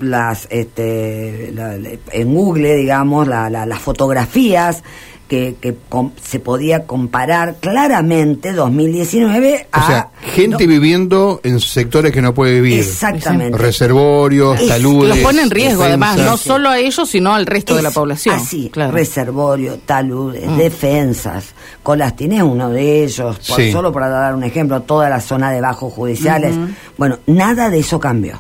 las 0.03 0.47
este, 0.51 1.51
la- 1.55 1.75
en 1.77 2.35
Google, 2.35 2.77
digamos, 2.77 3.27
la- 3.29 3.49
la- 3.51 3.67
las 3.67 3.79
fotografías 3.81 4.83
que, 5.29 5.57
que 5.63 5.75
com- 5.89 6.13
se 6.23 6.41
podía 6.41 6.87
comparar 6.87 7.57
claramente 7.59 8.53
2019 8.53 9.67
a... 9.73 9.83
O 9.83 9.87
sea, 9.87 10.09
gente 10.35 10.67
no, 10.67 10.69
viviendo 10.71 11.41
en 11.43 11.59
sectores 11.59 12.13
que 12.13 12.21
no 12.21 12.35
puede 12.35 12.61
vivir. 12.61 12.81
Exactamente. 12.81 13.57
Reservorios, 13.57 14.61
Es- 14.61 14.69
taludes. 14.69 15.09
Los 15.09 15.19
pone 15.21 15.41
en 15.41 15.51
riesgo, 15.51 15.85
además, 15.85 16.19
no 16.19 16.37
solo 16.37 16.69
a 16.69 16.79
ellos, 16.79 17.09
sino 17.09 17.33
al 17.35 17.47
resto 17.47 17.75
de 17.75 17.81
la 17.81 17.91
población. 17.91 18.35
Así, 18.35 18.69
claro. 18.71 18.93
reservorio, 18.93 19.79
taludes, 19.87 20.47
Mm. 20.47 20.57
defensas. 20.59 21.55
Colastín 21.83 22.33
es 22.33 22.43
uno 22.43 22.69
de 22.69 23.03
ellos, 23.05 23.39
por- 23.49 23.57
Sí. 23.57 23.73
solo 23.73 23.91
para 23.91 24.09
dar 24.11 24.35
un 24.35 24.45
ejemplo, 24.45 24.83
toda 24.83 25.09
la 25.09 25.21
zona 25.21 25.51
de 25.51 25.63
bajos 25.63 25.95
judiciales. 25.95 26.55
Bueno, 26.99 27.19
nada 27.27 27.71
de 27.71 27.79
eso 27.79 27.99
cambió. 27.99 28.39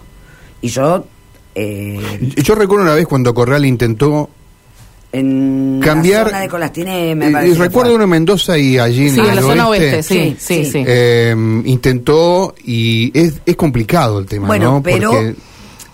Y 0.61 0.69
yo... 0.69 1.07
eh, 1.55 2.33
Yo 2.37 2.55
recuerdo 2.55 2.85
una 2.85 2.95
vez 2.95 3.07
cuando 3.07 3.33
Corral 3.35 3.65
intentó 3.65 4.29
En 5.13 5.81
Cambiar. 5.83 6.23
la 6.25 6.29
zona 6.31 6.41
de 6.41 6.49
Colastiné, 6.49 7.15
me 7.15 7.27
Eh, 7.27 7.55
recuerdo 7.55 7.95
uno 7.95 8.05
en 8.05 8.11
Mendoza 8.11 8.57
y 8.57 8.79
allí 8.79 9.09
en 9.09 9.15
Sí, 9.15 9.21
el 9.21 9.27
en 9.29 9.37
la 9.37 9.43
zona 9.43 9.69
oeste, 9.69 9.97
oeste, 9.97 10.03
sí, 10.03 10.37
sí, 10.39 10.65
Sí, 10.65 10.71
sí. 10.73 10.85
eh, 10.87 11.35
intentó 11.67 12.55
y 12.65 13.11
es, 13.19 13.35
es 13.45 13.57
complicado 13.57 14.19
el 14.21 14.27
tema, 14.27 14.47
Bueno, 14.47 14.73
¿no? 14.77 14.83
pero 14.83 15.11
Porque- 15.11 15.35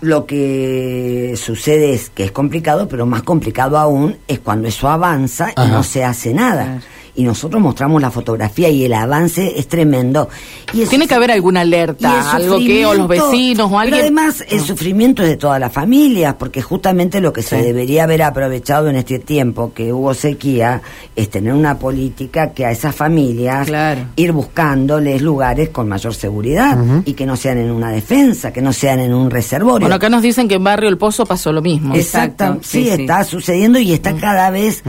lo 0.01 0.25
que 0.25 1.33
sucede 1.35 1.93
es 1.93 2.09
que 2.11 2.23
es 2.23 2.31
complicado, 2.31 2.87
pero 2.87 3.05
más 3.05 3.23
complicado 3.23 3.77
aún 3.77 4.15
es 4.29 4.39
cuando 4.39 4.69
eso 4.69 4.87
avanza 4.87 5.51
y 5.51 5.67
no 5.69 5.83
se 5.83 6.05
hace 6.05 6.33
nada. 6.33 6.63
Claro. 6.65 6.81
Y 7.19 7.23
nosotros 7.23 7.61
mostramos 7.61 8.01
la 8.01 8.11
fotografía 8.11 8.69
y 8.69 8.85
el 8.85 8.93
avance 8.93 9.59
es 9.59 9.67
tremendo. 9.67 10.29
Y 10.71 10.85
Tiene 10.85 11.05
que 11.05 11.15
haber 11.15 11.31
alguna 11.31 11.61
alerta, 11.61 12.31
algo 12.31 12.59
que 12.59 12.85
o 12.85 12.93
los 12.93 13.09
vecinos 13.09 13.65
o 13.65 13.69
Pero 13.71 13.79
alguien. 13.79 13.99
además, 14.01 14.41
el 14.47 14.61
sufrimiento 14.61 15.21
es 15.23 15.27
de 15.27 15.35
todas 15.35 15.59
las 15.59 15.73
familias, 15.73 16.35
porque 16.39 16.61
justamente 16.61 17.19
lo 17.19 17.33
que 17.33 17.41
se 17.43 17.61
debería 17.61 18.05
haber 18.05 18.21
aprovechado 18.23 18.87
en 18.89 18.95
este 18.95 19.19
tiempo 19.19 19.73
que 19.73 19.91
hubo 19.91 20.13
sequía 20.13 20.81
es 21.13 21.29
tener 21.29 21.51
una 21.51 21.77
política 21.77 22.53
que 22.53 22.65
a 22.65 22.71
esas 22.71 22.95
familias 22.95 23.67
Claro. 23.67 24.01
ir 24.15 24.31
buscándoles 24.31 25.21
lugares 25.21 25.69
con 25.69 25.89
mayor 25.89 26.13
seguridad 26.13 26.77
y 27.03 27.13
que 27.15 27.25
no 27.25 27.35
sean 27.35 27.57
en 27.57 27.69
una 27.71 27.91
defensa, 27.91 28.53
que 28.53 28.61
no 28.61 28.71
sean 28.71 29.01
en 29.01 29.13
un 29.13 29.29
reservorio. 29.29 29.81
Bueno, 29.81 29.95
acá 29.95 30.07
nos 30.07 30.21
dicen 30.21 30.47
que 30.47 30.55
en 30.55 30.63
Barrio 30.63 30.87
El 30.87 30.97
Pozo 30.97 31.25
pasó 31.25 31.51
lo 31.51 31.61
mismo. 31.61 31.95
Exacto, 31.95 32.43
Exacto, 32.45 32.63
sí, 32.63 32.83
sí, 32.85 32.95
sí. 32.95 33.01
está 33.01 33.25
sucediendo 33.25 33.77
y 33.77 33.91
está 33.91 34.15
cada 34.15 34.49
vez 34.51 34.83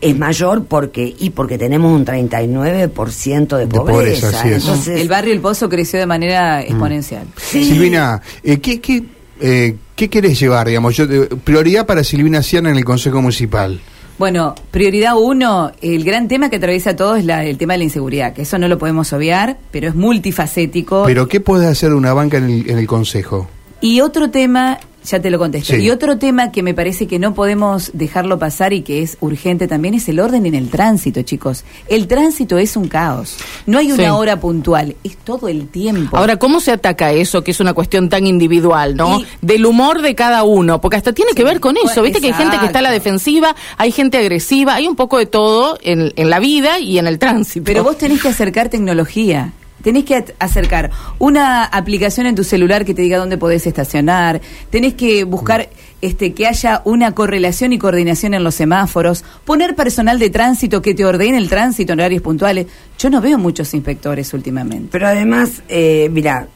es 0.00 0.16
mayor 0.18 0.64
porque 0.64 1.14
y 1.18 1.30
porque 1.30 1.58
tenemos 1.58 1.92
un 1.92 2.04
39% 2.04 3.56
de 3.56 3.66
De 3.66 3.66
pobreza. 3.66 3.92
pobreza, 3.92 4.28
así 4.28 4.48
es. 4.48 4.62
Entonces, 4.64 5.00
El 5.00 5.08
barrio 5.08 5.32
El 5.32 5.40
Pozo 5.40 5.68
creció 5.68 5.98
de 5.98 6.06
manera 6.06 6.62
exponencial. 6.62 7.26
sí, 7.36 7.64
Silvina, 7.64 8.20
eh, 8.42 8.58
¿qué, 8.60 8.80
qué, 8.80 9.02
eh, 9.40 9.76
¿qué 9.94 10.08
querés 10.08 10.38
llevar, 10.40 10.68
digamos? 10.68 10.96
Yo, 10.96 11.04
eh, 11.04 11.28
prioridad 11.44 11.86
para 11.86 12.02
Silvina 12.04 12.42
Ciana 12.42 12.70
en 12.70 12.76
el 12.76 12.84
Consejo 12.84 13.20
Municipal. 13.20 13.80
Bueno, 14.18 14.54
prioridad 14.70 15.14
uno, 15.18 15.72
el 15.80 16.04
gran 16.04 16.28
tema 16.28 16.50
que 16.50 16.56
atraviesa 16.56 16.94
todo 16.94 17.16
es 17.16 17.24
la- 17.24 17.44
el 17.46 17.56
tema 17.56 17.72
de 17.74 17.78
la 17.78 17.84
inseguridad, 17.84 18.34
que 18.34 18.42
eso 18.42 18.58
no 18.58 18.68
lo 18.68 18.76
podemos 18.78 19.10
obviar, 19.14 19.56
pero 19.70 19.88
es 19.88 19.94
multifacético. 19.94 21.04
Pero 21.06 21.26
¿qué 21.26 21.40
puedes 21.40 21.66
hacer 21.66 21.90
de 21.90 21.94
una 21.96 22.12
banca 22.12 22.36
en 22.36 22.44
el, 22.44 22.70
en 22.70 22.78
el 22.78 22.86
Consejo? 22.86 23.48
Y 23.80 24.02
otro 24.02 24.30
tema, 24.30 24.78
ya 25.04 25.20
te 25.20 25.30
lo 25.30 25.38
contesto, 25.38 25.74
Sí. 25.74 25.82
y 25.82 25.90
otro 25.90 26.18
tema 26.18 26.52
que 26.52 26.62
me 26.62 26.74
parece 26.74 27.06
que 27.06 27.18
no 27.18 27.34
podemos 27.34 27.90
dejarlo 27.94 28.38
pasar 28.38 28.72
y 28.72 28.82
que 28.82 29.02
es 29.02 29.16
urgente 29.20 29.66
también 29.68 29.94
es 29.94 30.08
el 30.08 30.20
orden 30.20 30.46
en 30.46 30.54
el 30.54 30.68
tránsito, 30.68 31.22
chicos. 31.22 31.64
El 31.88 32.06
tránsito 32.06 32.58
es 32.58 32.76
un 32.76 32.88
caos. 32.88 33.36
No 33.66 33.78
hay 33.78 33.92
una 33.92 34.04
Sí. 34.04 34.10
hora 34.10 34.38
puntual, 34.40 34.96
es 35.02 35.16
todo 35.16 35.48
el 35.48 35.68
tiempo. 35.68 36.16
Ahora, 36.16 36.36
¿cómo 36.36 36.60
se 36.60 36.72
ataca 36.72 37.12
eso, 37.12 37.42
que 37.42 37.50
es 37.52 37.60
una 37.60 37.72
cuestión 37.72 38.08
tan 38.08 38.26
individual, 38.26 38.96
¿no? 38.96 39.20
Y- 39.20 39.26
Del 39.40 39.64
humor 39.66 40.02
de 40.02 40.14
cada 40.14 40.42
uno, 40.44 40.80
porque 40.80 40.96
hasta 40.96 41.12
tiene 41.12 41.32
que 41.32 41.44
ver 41.44 41.60
con 41.60 41.76
eso. 41.76 42.02
Viste 42.02 42.20
que 42.20 42.28
hay 42.28 42.32
gente 42.34 42.58
que 42.58 42.66
está 42.66 42.80
a 42.80 42.82
la 42.82 42.90
defensiva, 42.90 43.54
hay 43.78 43.92
gente 43.92 44.18
agresiva, 44.18 44.74
hay 44.74 44.86
un 44.86 44.96
poco 44.96 45.18
de 45.18 45.26
todo 45.26 45.78
en, 45.82 46.12
en 46.16 46.30
la 46.30 46.38
vida 46.40 46.78
y 46.78 46.98
en 46.98 47.06
el 47.06 47.18
tránsito. 47.18 47.64
Pero 47.64 47.82
vos 47.84 47.96
tenés 47.98 48.20
que 48.22 48.28
acercar 48.28 48.68
tecnología. 48.68 49.52
Tenés 49.82 50.04
que 50.04 50.24
acercar 50.38 50.90
una 51.18 51.64
aplicación 51.64 52.26
en 52.26 52.34
tu 52.34 52.44
celular 52.44 52.84
que 52.84 52.94
te 52.94 53.02
diga 53.02 53.18
dónde 53.18 53.38
podés 53.38 53.66
estacionar. 53.66 54.40
Tenés 54.70 54.94
que 54.94 55.24
buscar 55.24 55.68
este, 56.00 56.32
que 56.32 56.46
haya 56.46 56.82
una 56.84 57.14
correlación 57.14 57.72
y 57.72 57.78
coordinación 57.78 58.34
en 58.34 58.44
los 58.44 58.54
semáforos. 58.54 59.24
Poner 59.44 59.74
personal 59.74 60.18
de 60.18 60.30
tránsito 60.30 60.82
que 60.82 60.94
te 60.94 61.04
ordene 61.04 61.38
el 61.38 61.48
tránsito 61.48 61.92
en 61.92 62.00
horarios 62.00 62.22
puntuales. 62.22 62.66
Yo 62.98 63.10
no 63.10 63.20
veo 63.20 63.38
muchos 63.38 63.72
inspectores 63.74 64.32
últimamente. 64.34 64.88
Pero 64.92 65.06
además, 65.06 65.62
eh, 65.68 66.08
mira, 66.10 66.48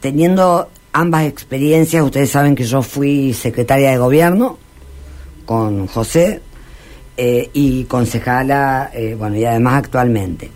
teniendo 0.00 0.68
ambas 0.92 1.26
experiencias, 1.26 2.02
ustedes 2.02 2.30
saben 2.30 2.54
que 2.54 2.64
yo 2.64 2.82
fui 2.82 3.32
secretaria 3.32 3.90
de 3.90 3.98
gobierno 3.98 4.58
con 5.44 5.86
José 5.86 6.40
eh, 7.16 7.50
y 7.52 7.84
concejala, 7.84 8.90
eh, 8.92 9.14
bueno, 9.18 9.36
y 9.36 9.44
además 9.44 9.74
actualmente. 9.74 10.50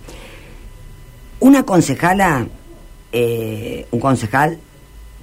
Una 1.40 1.62
concejala, 1.64 2.47
eh, 3.12 3.87
un 3.90 4.00
concejal, 4.00 4.59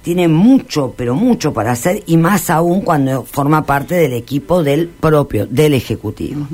tiene 0.02 0.28
mucho, 0.28 0.94
pero 0.96 1.14
mucho 1.14 1.52
para 1.52 1.72
hacer 1.72 2.02
y 2.06 2.16
más 2.16 2.48
aún 2.48 2.82
cuando 2.82 3.24
forma 3.24 3.66
parte 3.66 3.96
del 3.96 4.12
equipo 4.12 4.62
del 4.62 4.88
propio, 4.88 5.46
del 5.46 5.74
Ejecutivo. 5.74 6.46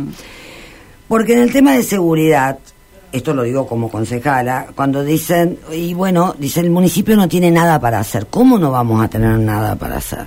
Porque 1.06 1.34
en 1.34 1.40
el 1.40 1.52
tema 1.52 1.72
de 1.72 1.82
seguridad, 1.82 2.58
esto 3.12 3.34
lo 3.34 3.42
digo 3.42 3.66
como 3.66 3.90
concejala, 3.90 4.68
cuando 4.74 5.04
dicen, 5.04 5.58
y 5.70 5.92
bueno, 5.92 6.34
dice 6.38 6.60
el 6.60 6.70
municipio 6.70 7.14
no 7.14 7.28
tiene 7.28 7.50
nada 7.50 7.78
para 7.78 8.00
hacer, 8.00 8.26
¿cómo 8.28 8.58
no 8.58 8.70
vamos 8.70 9.04
a 9.04 9.08
tener 9.08 9.38
nada 9.38 9.76
para 9.76 9.98
hacer? 9.98 10.26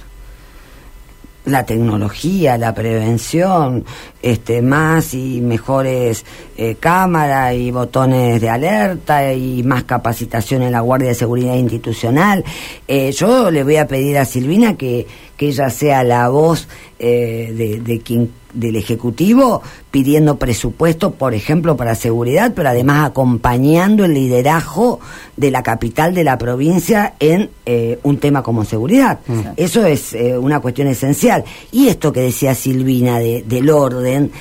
La 1.46 1.66
tecnología, 1.66 2.58
la 2.58 2.74
prevención, 2.74 3.86
este, 4.22 4.62
más 4.62 5.14
y 5.14 5.42
mejores 5.42 6.26
eh, 6.58 6.76
cámaras 6.80 7.54
y 7.54 7.70
botones 7.70 8.42
de 8.42 8.50
alerta 8.50 9.34
y 9.34 9.62
más 9.64 9.84
capacitación 9.84 10.64
en 10.64 10.72
la 10.72 10.80
Guardia 10.80 11.10
de 11.10 11.16
Seguridad 11.16 11.54
Institucional. 11.54 12.44
Eh, 12.88 13.12
yo 13.12 13.52
le 13.52 13.64
voy 13.64 13.78
a 13.78 13.88
pedir 13.88 14.18
a 14.18 14.26
Silvina 14.26 14.76
que, 14.76 15.06
que 15.38 15.48
ella 15.50 15.70
sea 15.70 16.04
la 16.04 16.30
voz 16.30 16.68
eh, 16.98 17.54
de, 17.56 17.80
de 17.80 18.00
quien 18.00 18.32
del 18.56 18.76
Ejecutivo 18.76 19.62
pidiendo 19.92 20.38
presupuesto, 20.38 21.12
por 21.12 21.34
ejemplo, 21.34 21.78
para 21.78 21.96
seguridad, 21.96 22.54
pero 22.56 22.70
además 22.70 23.06
acompañando 23.06 24.06
el 24.06 24.14
liderazgo 24.14 25.00
de 25.38 25.52
la 25.52 25.62
capital 25.62 26.14
de 26.14 26.24
la 26.24 26.38
provincia 26.38 27.14
en 27.20 27.50
eh, 27.66 28.00
un 28.04 28.18
tema 28.18 28.42
como 28.42 28.66
seguridad. 28.66 29.20
Eso 29.56 29.86
es 29.86 30.14
eh, 30.14 30.38
una 30.38 30.60
cuestión 30.60 30.88
esencial. 30.88 31.44
Y 31.72 31.88
esto 31.88 32.12
que 32.12 32.22
decía 32.22 32.56
Silvina 32.56 33.20
de, 33.20 33.44
del 33.44 33.70
orden, 33.70 34.32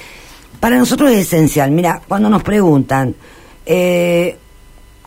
para 0.61 0.79
nosotros 0.79 1.11
es 1.11 1.27
esencial. 1.27 1.71
Mira, 1.71 2.01
cuando 2.09 2.31
nos 2.31 2.43
preguntan, 2.43 3.15
eh, 3.67 4.37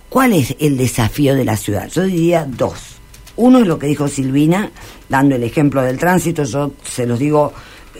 ¿cuál 0.09 0.33
es 0.33 0.55
el 0.59 0.77
desafío 0.77 1.35
de 1.35 1.45
la 1.45 1.57
ciudad? 1.57 1.87
Yo 1.89 2.03
diría 2.03 2.45
dos. 2.47 2.97
Uno 3.37 3.59
es 3.59 3.67
lo 3.67 3.77
que 3.77 3.87
dijo 3.87 4.07
Silvina, 4.07 4.71
dando 5.09 5.35
el 5.35 5.43
ejemplo 5.43 5.81
del 5.81 5.97
tránsito, 5.97 6.43
yo 6.43 6.71
se 6.83 7.05
los 7.05 7.19
digo 7.19 7.53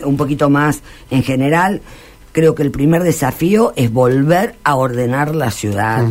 un 0.04 0.16
poquito 0.16 0.50
más 0.50 0.80
en 1.10 1.22
general. 1.22 1.80
Creo 2.30 2.54
que 2.54 2.62
el 2.62 2.70
primer 2.70 3.02
desafío 3.02 3.72
es 3.74 3.92
volver 3.92 4.54
a 4.62 4.76
ordenar 4.76 5.34
la 5.34 5.50
ciudad, 5.50 6.04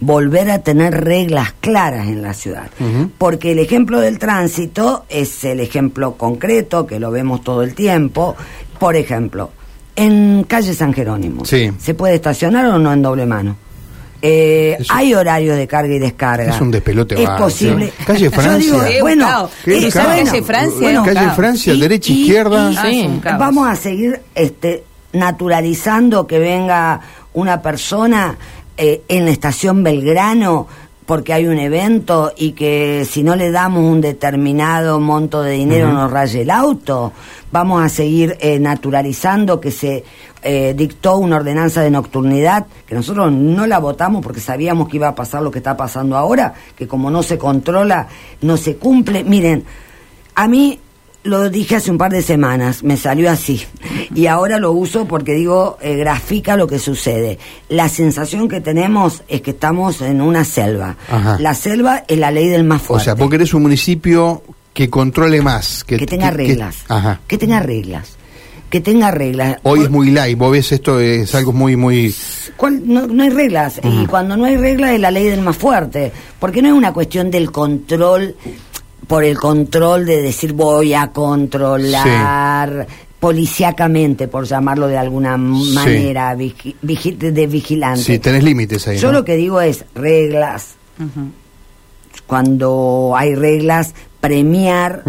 volver 0.00 0.50
a 0.50 0.60
tener 0.60 1.02
reglas 1.02 1.54
claras 1.60 2.06
en 2.08 2.22
la 2.22 2.34
ciudad. 2.34 2.70
Porque 3.18 3.52
el 3.52 3.58
ejemplo 3.58 3.98
del 4.00 4.18
tránsito 4.18 5.06
es 5.08 5.42
el 5.44 5.60
ejemplo 5.60 6.12
concreto, 6.16 6.86
que 6.86 7.00
lo 7.00 7.10
vemos 7.10 7.42
todo 7.42 7.62
el 7.62 7.74
tiempo. 7.74 8.36
Por 8.78 8.94
ejemplo, 8.96 9.50
en 9.96 10.44
calle 10.44 10.74
San 10.74 10.92
Jerónimo, 10.92 11.44
Sí. 11.44 11.70
¿se 11.78 11.94
puede 11.94 12.14
estacionar 12.14 12.66
o 12.66 12.78
no 12.78 12.92
en 12.92 13.02
doble 13.02 13.26
mano? 13.26 13.56
Eh, 14.24 14.78
hay 14.88 15.14
horarios 15.14 15.56
de 15.56 15.66
carga 15.66 15.92
y 15.94 15.98
descarga. 15.98 16.54
Es 16.54 16.60
un 16.60 16.70
despelote 16.70 17.20
Es 17.20 17.28
posible. 17.30 17.86
sí. 17.98 18.04
Calle 18.06 18.24
Yo 18.26 18.30
Francia. 18.30 18.84
digo, 18.84 19.00
bueno, 19.00 19.26
caos. 19.26 19.50
¿Qué 19.64 19.86
es 19.88 19.94
calle 19.94 20.42
Francia 20.42 20.80
Bueno, 20.80 21.04
calle. 21.04 21.30
Francia, 21.34 21.74
Y- 21.74 21.80
derecha, 21.80 22.12
y- 22.12 22.20
izquierda. 22.22 22.70
y 22.92 23.20
Ah, 23.24 23.36
vamos 23.36 23.68
a 23.68 23.74
seguir 23.74 24.20
este, 24.34 24.84
naturalizando 25.12 26.26
que 26.26 26.38
venga 26.38 27.00
una 27.34 27.60
persona 27.62 28.36
eh, 28.76 29.02
en 29.08 29.24
la 29.26 29.32
estación 29.32 29.82
Belgrano 29.82 30.66
porque 31.04 31.32
hay 31.32 31.46
un 31.46 31.58
evento 31.58 32.32
y 32.36 32.52
que 32.52 33.04
si 33.10 33.22
no 33.22 33.34
le 33.36 33.50
damos 33.50 33.82
un 33.84 34.00
determinado 34.00 35.00
monto 35.00 35.42
de 35.42 35.52
dinero 35.54 35.92
nos 35.92 36.10
raye 36.10 36.42
el 36.42 36.50
auto. 36.50 37.12
Vamos 37.50 37.84
a 37.84 37.88
seguir 37.88 38.36
eh, 38.40 38.58
naturalizando 38.60 39.60
que 39.60 39.72
se 39.72 40.04
eh, 40.42 40.74
dictó 40.76 41.16
una 41.18 41.36
ordenanza 41.36 41.82
de 41.82 41.90
nocturnidad 41.90 42.66
que 42.86 42.94
nosotros 42.94 43.30
no 43.32 43.66
la 43.66 43.78
votamos 43.78 44.22
porque 44.22 44.40
sabíamos 44.40 44.88
que 44.88 44.96
iba 44.96 45.08
a 45.08 45.14
pasar 45.14 45.42
lo 45.42 45.50
que 45.50 45.58
está 45.58 45.76
pasando 45.76 46.16
ahora, 46.16 46.54
que 46.76 46.86
como 46.88 47.10
no 47.10 47.22
se 47.22 47.38
controla, 47.38 48.08
no 48.40 48.56
se 48.56 48.76
cumple. 48.76 49.24
Miren, 49.24 49.64
a 50.34 50.48
mí 50.48 50.78
lo 51.24 51.48
dije 51.50 51.76
hace 51.76 51.90
un 51.92 51.98
par 51.98 52.10
de 52.10 52.20
semanas, 52.22 52.82
me 52.82 52.96
salió 52.96 53.30
así. 53.30 53.62
Y 54.14 54.26
ahora 54.26 54.58
lo 54.58 54.72
uso 54.72 55.06
porque 55.06 55.32
digo, 55.34 55.78
eh, 55.80 55.94
grafica 55.96 56.56
lo 56.56 56.66
que 56.66 56.80
sucede. 56.80 57.38
La 57.68 57.88
sensación 57.88 58.48
que 58.48 58.60
tenemos 58.60 59.22
es 59.28 59.40
que 59.40 59.52
estamos 59.52 60.00
en 60.02 60.20
una 60.20 60.44
selva. 60.44 60.96
Ajá. 61.08 61.36
La 61.38 61.54
selva 61.54 62.02
es 62.08 62.18
la 62.18 62.32
ley 62.32 62.48
del 62.48 62.64
más 62.64 62.82
O 62.82 62.84
fuerte. 62.86 63.04
sea, 63.04 63.14
porque 63.16 63.36
eres 63.36 63.54
un 63.54 63.62
municipio 63.62 64.42
que 64.74 64.90
controle 64.90 65.40
más. 65.42 65.84
Que, 65.84 65.96
que 65.98 66.06
tenga 66.06 66.30
que- 66.30 66.36
reglas. 66.38 66.78
ajá. 66.88 67.20
Que 67.28 67.38
tenga 67.38 67.60
reglas. 67.60 68.16
Que 68.72 68.80
tenga 68.80 69.10
reglas. 69.10 69.58
Hoy 69.64 69.80
Por- 69.80 69.84
es 69.84 69.90
muy 69.90 70.10
light, 70.10 70.38
vos 70.38 70.50
ves 70.50 70.72
esto, 70.72 70.98
es 70.98 71.34
algo 71.34 71.52
muy, 71.52 71.76
muy... 71.76 72.14
¿Cuál? 72.56 72.80
No, 72.86 73.06
no 73.06 73.22
hay 73.22 73.28
reglas. 73.28 73.78
Y 73.84 74.06
cuando 74.06 74.34
no 74.34 74.46
hay 74.46 74.56
reglas 74.56 74.92
es 74.92 75.00
la 75.00 75.10
ley 75.10 75.26
del 75.28 75.42
más 75.42 75.58
fuerte. 75.58 76.10
Porque 76.40 76.62
no 76.62 76.68
es 76.68 76.74
una 76.74 76.90
cuestión 76.90 77.30
del 77.30 77.52
control, 77.52 78.34
por 79.06 79.24
el 79.24 79.36
control 79.38 80.06
de 80.06 80.22
decir 80.22 80.54
voy 80.54 80.94
a 80.94 81.08
controlar 81.12 82.86
policíacamente, 83.20 84.26
por 84.26 84.46
llamarlo 84.46 84.88
de 84.88 84.96
alguna 84.96 85.36
manera, 85.36 86.34
vigi- 86.34 86.74
de 87.18 87.46
vigilante. 87.46 88.02
Sí, 88.02 88.18
tenés 88.20 88.42
límites 88.42 88.88
ahí. 88.88 88.96
Yo 88.96 89.08
¿no? 89.12 89.18
lo 89.18 89.24
que 89.26 89.36
digo 89.36 89.60
es 89.60 89.84
reglas. 89.94 90.76
Cuando 92.26 93.12
hay 93.16 93.34
reglas, 93.34 93.94
premiar 94.20 95.02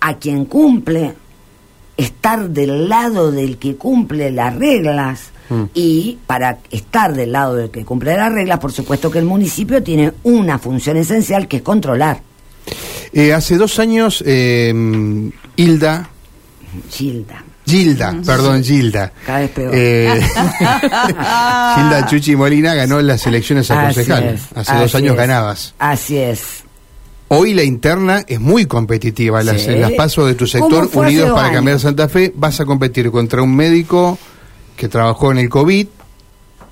a 0.00 0.16
quien 0.16 0.46
cumple. 0.46 1.12
Estar 1.96 2.48
del 2.50 2.88
lado 2.88 3.30
del 3.30 3.58
que 3.58 3.76
cumple 3.76 4.30
las 4.30 4.54
reglas. 4.56 5.30
Mm. 5.48 5.64
Y 5.74 6.18
para 6.26 6.58
estar 6.70 7.14
del 7.14 7.32
lado 7.32 7.56
del 7.56 7.70
que 7.70 7.84
cumple 7.84 8.16
las 8.16 8.32
reglas, 8.32 8.58
por 8.58 8.72
supuesto 8.72 9.10
que 9.10 9.18
el 9.18 9.26
municipio 9.26 9.82
tiene 9.82 10.12
una 10.22 10.58
función 10.58 10.96
esencial 10.96 11.48
que 11.48 11.58
es 11.58 11.62
controlar. 11.62 12.20
Eh, 13.12 13.32
hace 13.32 13.56
dos 13.56 13.78
años, 13.78 14.24
eh, 14.26 14.72
Hilda, 15.56 16.08
Gilda. 16.90 17.44
Gilda, 17.66 18.14
perdón, 18.26 18.62
Gilda. 18.62 19.10
Cada 19.24 19.38
vez 19.40 19.50
peor. 19.50 19.70
Eh, 19.74 20.20
Gilda 21.74 22.06
Chuchi 22.06 22.36
Molina 22.36 22.74
ganó 22.74 23.00
las 23.00 23.26
elecciones 23.26 23.70
a 23.70 23.82
concejal. 23.84 24.38
Hace 24.54 24.74
dos 24.74 24.94
años 24.94 25.12
es. 25.12 25.16
ganabas. 25.16 25.74
Así 25.78 26.18
es. 26.18 26.64
Hoy 27.36 27.54
la 27.54 27.62
interna 27.64 28.24
es 28.26 28.40
muy 28.40 28.66
competitiva. 28.66 29.42
Las, 29.42 29.62
Sí. 29.62 29.70
las 29.72 29.92
pasos 29.92 30.26
de 30.26 30.34
tu 30.34 30.46
sector, 30.46 30.70
¿Cómo 30.70 30.88
fue 30.88 31.06
hace 31.06 31.12
Unidos 31.14 31.28
dos 31.30 31.36
para 31.36 31.46
años? 31.48 31.56
Cambiar 31.58 31.80
Santa 31.80 32.08
Fe, 32.08 32.32
vas 32.34 32.60
a 32.60 32.64
competir 32.64 33.10
contra 33.10 33.42
un 33.42 33.54
médico 33.54 34.18
que 34.76 34.88
trabajó 34.88 35.30
en 35.32 35.38
el 35.38 35.48
COVID, 35.48 35.86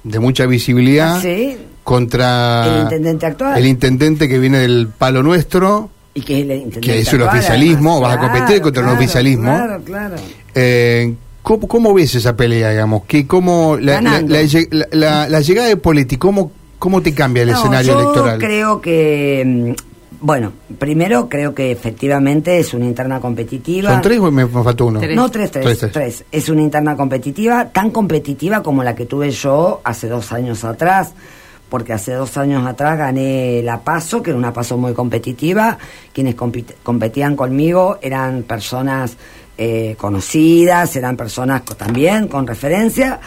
de 0.05 0.19
mucha 0.19 0.47
visibilidad, 0.47 1.21
Sí. 1.21 1.57
contra 1.85 2.67
El 2.77 2.83
intendente 2.83 3.27
actual. 3.27 3.59
el 3.59 3.67
intendente 3.67 4.29
que 4.29 4.39
viene 4.39 4.59
del 4.59 4.89
palo 4.89 5.23
nuestro. 5.23 5.91
Y 6.15 6.21
que 6.23 6.35
es 6.41 6.45
el 6.45 6.51
intendente 6.53 6.81
Que 6.81 6.99
es 7.01 7.13
un 7.13 7.23
actual, 7.23 7.39
oficialismo, 7.39 7.93
además. 7.93 8.09
vas 8.09 8.17
a 8.17 8.21
competir 8.33 8.61
contra 8.63 8.83
un 8.83 8.89
claro, 8.89 9.01
oficialismo. 9.03 9.45
Claro, 9.55 9.83
claro. 9.85 10.15
Eh, 10.55 11.15
¿cómo, 11.43 11.67
cómo 11.69 11.95
ves 11.95 12.15
esa 12.17 12.37
pelea, 12.37 12.71
digamos? 12.71 13.03
¿Qué, 13.07 13.27
cómo 13.27 13.77
la, 13.81 14.01
la, 14.01 15.41
llegada 15.41 15.69
de 15.69 15.77
Politi, 15.77 16.17
¿cómo, 16.19 16.53
cómo 16.79 17.01
te 17.01 17.15
cambia 17.15 17.45
el 17.45 17.51
No, 17.53 17.59
escenario 17.59 17.93
yo 17.95 18.01
electoral? 18.01 18.39
creo 18.39 18.81
que, 18.81 19.43
mm, 19.47 19.92
bueno, 20.23 20.53
primero 20.79 21.29
creo 21.29 21.53
que 21.53 21.73
efectivamente 21.73 22.59
es 22.59 22.73
una 22.75 22.87
interna 22.87 23.21
competitiva. 23.21 23.91
¿Son 23.91 24.03
tres 24.03 24.21
o 24.21 24.31
me, 24.31 24.47
faltó 24.47 24.87
uno? 24.87 25.01
Tres. 25.01 25.17
No, 25.17 25.29
tres, 25.29 25.51
tres, 25.51 25.65
Tres, 25.65 25.79
tres, 25.79 25.93
tres. 25.93 26.25
Es 26.31 26.49
una 26.49 26.63
interna 26.63 26.97
competitiva, 26.97 27.71
tan 27.71 27.91
competitiva 27.91 28.63
como 28.63 28.85
la 28.85 28.95
que 28.95 29.05
tuve 29.05 29.33
yo 29.33 29.81
hace 29.83 30.09
dos 30.09 30.33
años 30.33 30.63
atrás, 30.65 31.13
porque 31.69 31.93
hace 31.93 32.13
dos 32.13 32.37
años 32.37 32.65
atrás 32.65 32.97
gané 32.97 33.63
la 33.65 33.81
PASO, 33.81 34.23
que 34.23 34.31
era 34.31 34.39
una 34.39 34.53
PASO 34.53 34.79
muy 34.79 34.95
competitiva. 34.95 35.77
Quienes 36.13 36.37
competían 36.37 37.35
conmigo 37.35 37.99
eran 38.01 38.45
personas 38.45 39.17
eh, 39.59 39.97
conocidas, 39.99 40.95
eran 40.95 41.17
personas 41.17 41.65
también 41.65 42.29
con 42.29 42.47
referencia, 42.47 43.19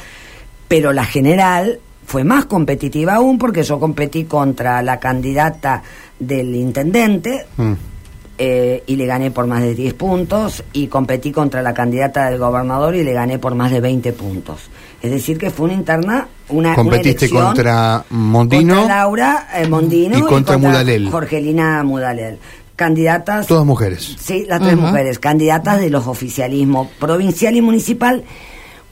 pero 0.70 0.94
la 0.94 1.04
general 1.04 1.80
fue 2.06 2.24
más 2.24 2.46
competitiva 2.46 3.16
aún 3.16 3.38
porque 3.38 3.64
yo 3.64 3.80
competí 3.80 4.25
contra 4.25 4.82
la 4.82 5.00
candidata 5.00 5.82
del 6.20 6.56
intendente, 6.56 7.46
Mm. 7.58 7.74
eh, 8.38 8.84
y 8.88 8.96
le 8.96 9.06
gané 9.06 9.32
por 9.32 9.48
más 9.48 9.62
de 9.62 9.76
10 9.76 9.94
puntos 9.94 10.64
y 10.74 10.88
competí 10.88 11.32
contra 11.32 11.62
la 11.62 11.74
candidata 11.74 12.30
del 12.30 12.38
gobernador 12.40 12.96
y 12.96 13.04
le 13.04 13.14
gané 13.14 13.40
por 13.40 13.56
más 13.56 13.72
de 13.72 13.80
20 13.80 14.12
puntos. 14.14 14.60
Es 15.02 15.12
decir, 15.12 15.38
que 15.38 15.52
fue 15.52 15.66
una 15.66 15.76
interna, 15.76 16.28
una, 16.50 16.76
Competiste 16.76 17.30
contra 17.30 18.04
Mondino 18.10 18.76
contra 18.76 18.96
Laura 18.98 19.48
eh, 19.56 19.68
Mondino 19.68 20.18
y 20.18 20.22
contra 20.22 20.58
Mudalel. 20.58 21.10
Jorgelina 21.10 21.84
Mudalel. 21.84 22.40
Candidatas 22.76 23.48
Todas 23.48 23.66
mujeres. 23.66 24.16
Sí, 24.20 24.46
las 24.50 24.60
tres 24.60 24.76
mujeres, 24.76 25.18
candidatas 25.20 25.80
de 25.80 25.90
los 25.90 26.08
oficialismos 26.08 26.90
provincial 27.00 27.56
y 27.56 27.62
municipal, 27.62 28.24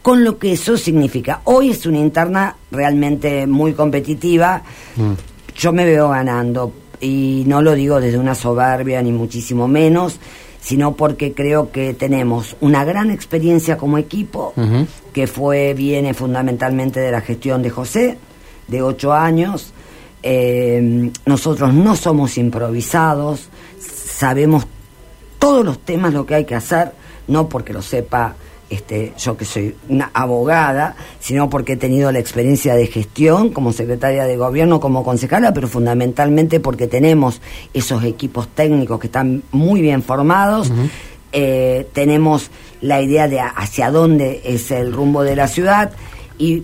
con 0.02 0.24
lo 0.24 0.38
que 0.38 0.54
eso 0.54 0.78
significa. 0.78 1.42
Hoy 1.46 1.72
es 1.72 1.86
una 1.86 1.98
interna 1.98 2.56
realmente 2.72 3.46
muy 3.46 3.74
competitiva. 3.74 4.64
Mm. 4.96 5.14
Yo 5.58 5.74
me 5.74 5.84
veo 5.84 6.10
ganando 6.10 6.72
y 7.04 7.44
no 7.46 7.62
lo 7.62 7.74
digo 7.74 8.00
desde 8.00 8.18
una 8.18 8.34
soberbia 8.34 9.02
ni 9.02 9.12
muchísimo 9.12 9.68
menos, 9.68 10.20
sino 10.62 10.96
porque 10.96 11.34
creo 11.34 11.70
que 11.72 11.94
tenemos 11.94 12.56
una 12.62 12.86
gran 12.86 13.12
experiencia 13.12 13.78
como 13.78 13.98
equipo, 13.98 14.54
que 15.12 15.28
fue 15.28 15.74
viene 15.74 16.14
fundamentalmente 16.14 17.02
de 17.02 17.12
la 17.12 17.20
gestión 17.20 17.62
de 17.62 17.70
José, 17.70 18.18
de 18.70 18.82
ocho 18.82 19.12
años. 19.12 19.74
Eh, 20.24 21.12
nosotros 21.26 21.74
no 21.74 21.98
somos 21.98 22.38
improvisados, 22.38 23.50
sabemos 23.78 24.66
todos 25.38 25.66
los 25.66 25.80
temas 25.80 26.14
lo 26.14 26.26
que 26.26 26.36
hay 26.36 26.46
que 26.46 26.56
hacer, 26.56 26.94
no 27.28 27.50
porque 27.50 27.74
lo 27.74 27.82
sepa 27.82 28.38
este, 28.74 29.14
yo 29.18 29.38
que 29.38 29.46
soy 29.46 29.76
una 29.88 30.10
abogada, 30.14 30.96
sino 31.20 31.50
porque 31.50 31.74
he 31.74 31.78
tenido 31.78 32.12
la 32.12 32.20
experiencia 32.20 32.76
de 32.76 32.88
gestión 32.88 33.50
como 33.50 33.72
secretaria 33.72 34.26
de 34.26 34.36
gobierno, 34.36 34.80
como 34.80 35.04
concejala, 35.04 35.54
pero 35.54 35.68
fundamentalmente 35.68 36.60
porque 36.60 36.88
tenemos 36.88 37.42
esos 37.74 38.04
equipos 38.04 38.48
técnicos 38.48 39.00
que 39.00 39.08
están 39.08 39.44
muy 39.52 39.82
bien 39.82 40.02
formados, 40.02 40.72
eh, 41.32 41.88
tenemos 41.94 42.50
la 42.82 43.02
idea 43.02 43.28
de 43.28 43.40
hacia 43.40 43.92
dónde 43.92 44.42
es 44.44 44.72
el 44.72 44.92
rumbo 44.92 45.24
de 45.24 45.36
la 45.36 45.48
ciudad 45.48 45.92
y 46.38 46.64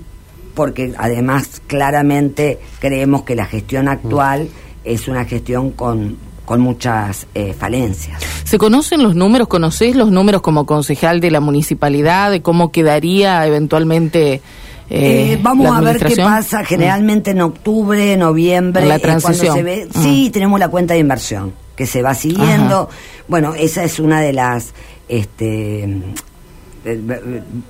porque 0.55 0.93
además 0.97 1.61
claramente 1.67 2.59
creemos 2.79 3.23
que 3.23 3.35
la 3.35 3.45
gestión 3.45 3.87
actual 3.87 4.49
es 4.83 5.07
una 5.07 5.25
gestión 5.25 5.71
con, 5.71 6.17
con 6.49 6.61
muchas 6.61 7.27
eh, 7.35 7.53
falencias. 7.53 8.19
¿Se 8.43 8.57
conocen 8.57 9.03
los 9.03 9.13
números? 9.13 9.47
¿Conocés 9.47 9.95
los 9.95 10.09
números 10.09 10.41
como 10.41 10.65
concejal 10.65 11.19
de 11.19 11.29
la 11.29 11.41
municipalidad? 11.41 12.31
¿De 12.31 12.41
cómo 12.41 12.71
quedaría 12.71 13.45
eventualmente 13.45 14.33
eh, 14.33 14.41
Eh, 14.89 15.39
vamos 15.43 15.77
a 15.77 15.79
ver 15.81 16.03
qué 16.03 16.15
pasa 16.15 16.65
generalmente 16.65 17.29
en 17.31 17.41
octubre, 17.41 18.17
noviembre, 18.17 18.87
La 18.87 18.95
eh, 18.95 18.99
cuando 18.99 19.19
transición. 19.21 19.55
se 19.57 19.61
ve, 19.61 19.87
Mm. 19.93 20.01
sí, 20.01 20.29
tenemos 20.33 20.59
la 20.59 20.69
cuenta 20.69 20.95
de 20.95 21.01
inversión 21.01 21.53
que 21.75 21.85
se 21.85 22.01
va 22.01 22.15
siguiendo. 22.15 22.89
Ajá. 22.89 22.97
Bueno, 23.27 23.53
esa 23.53 23.83
es 23.83 23.99
una 23.99 24.19
de 24.19 24.33
las 24.33 24.73
este 25.07 25.87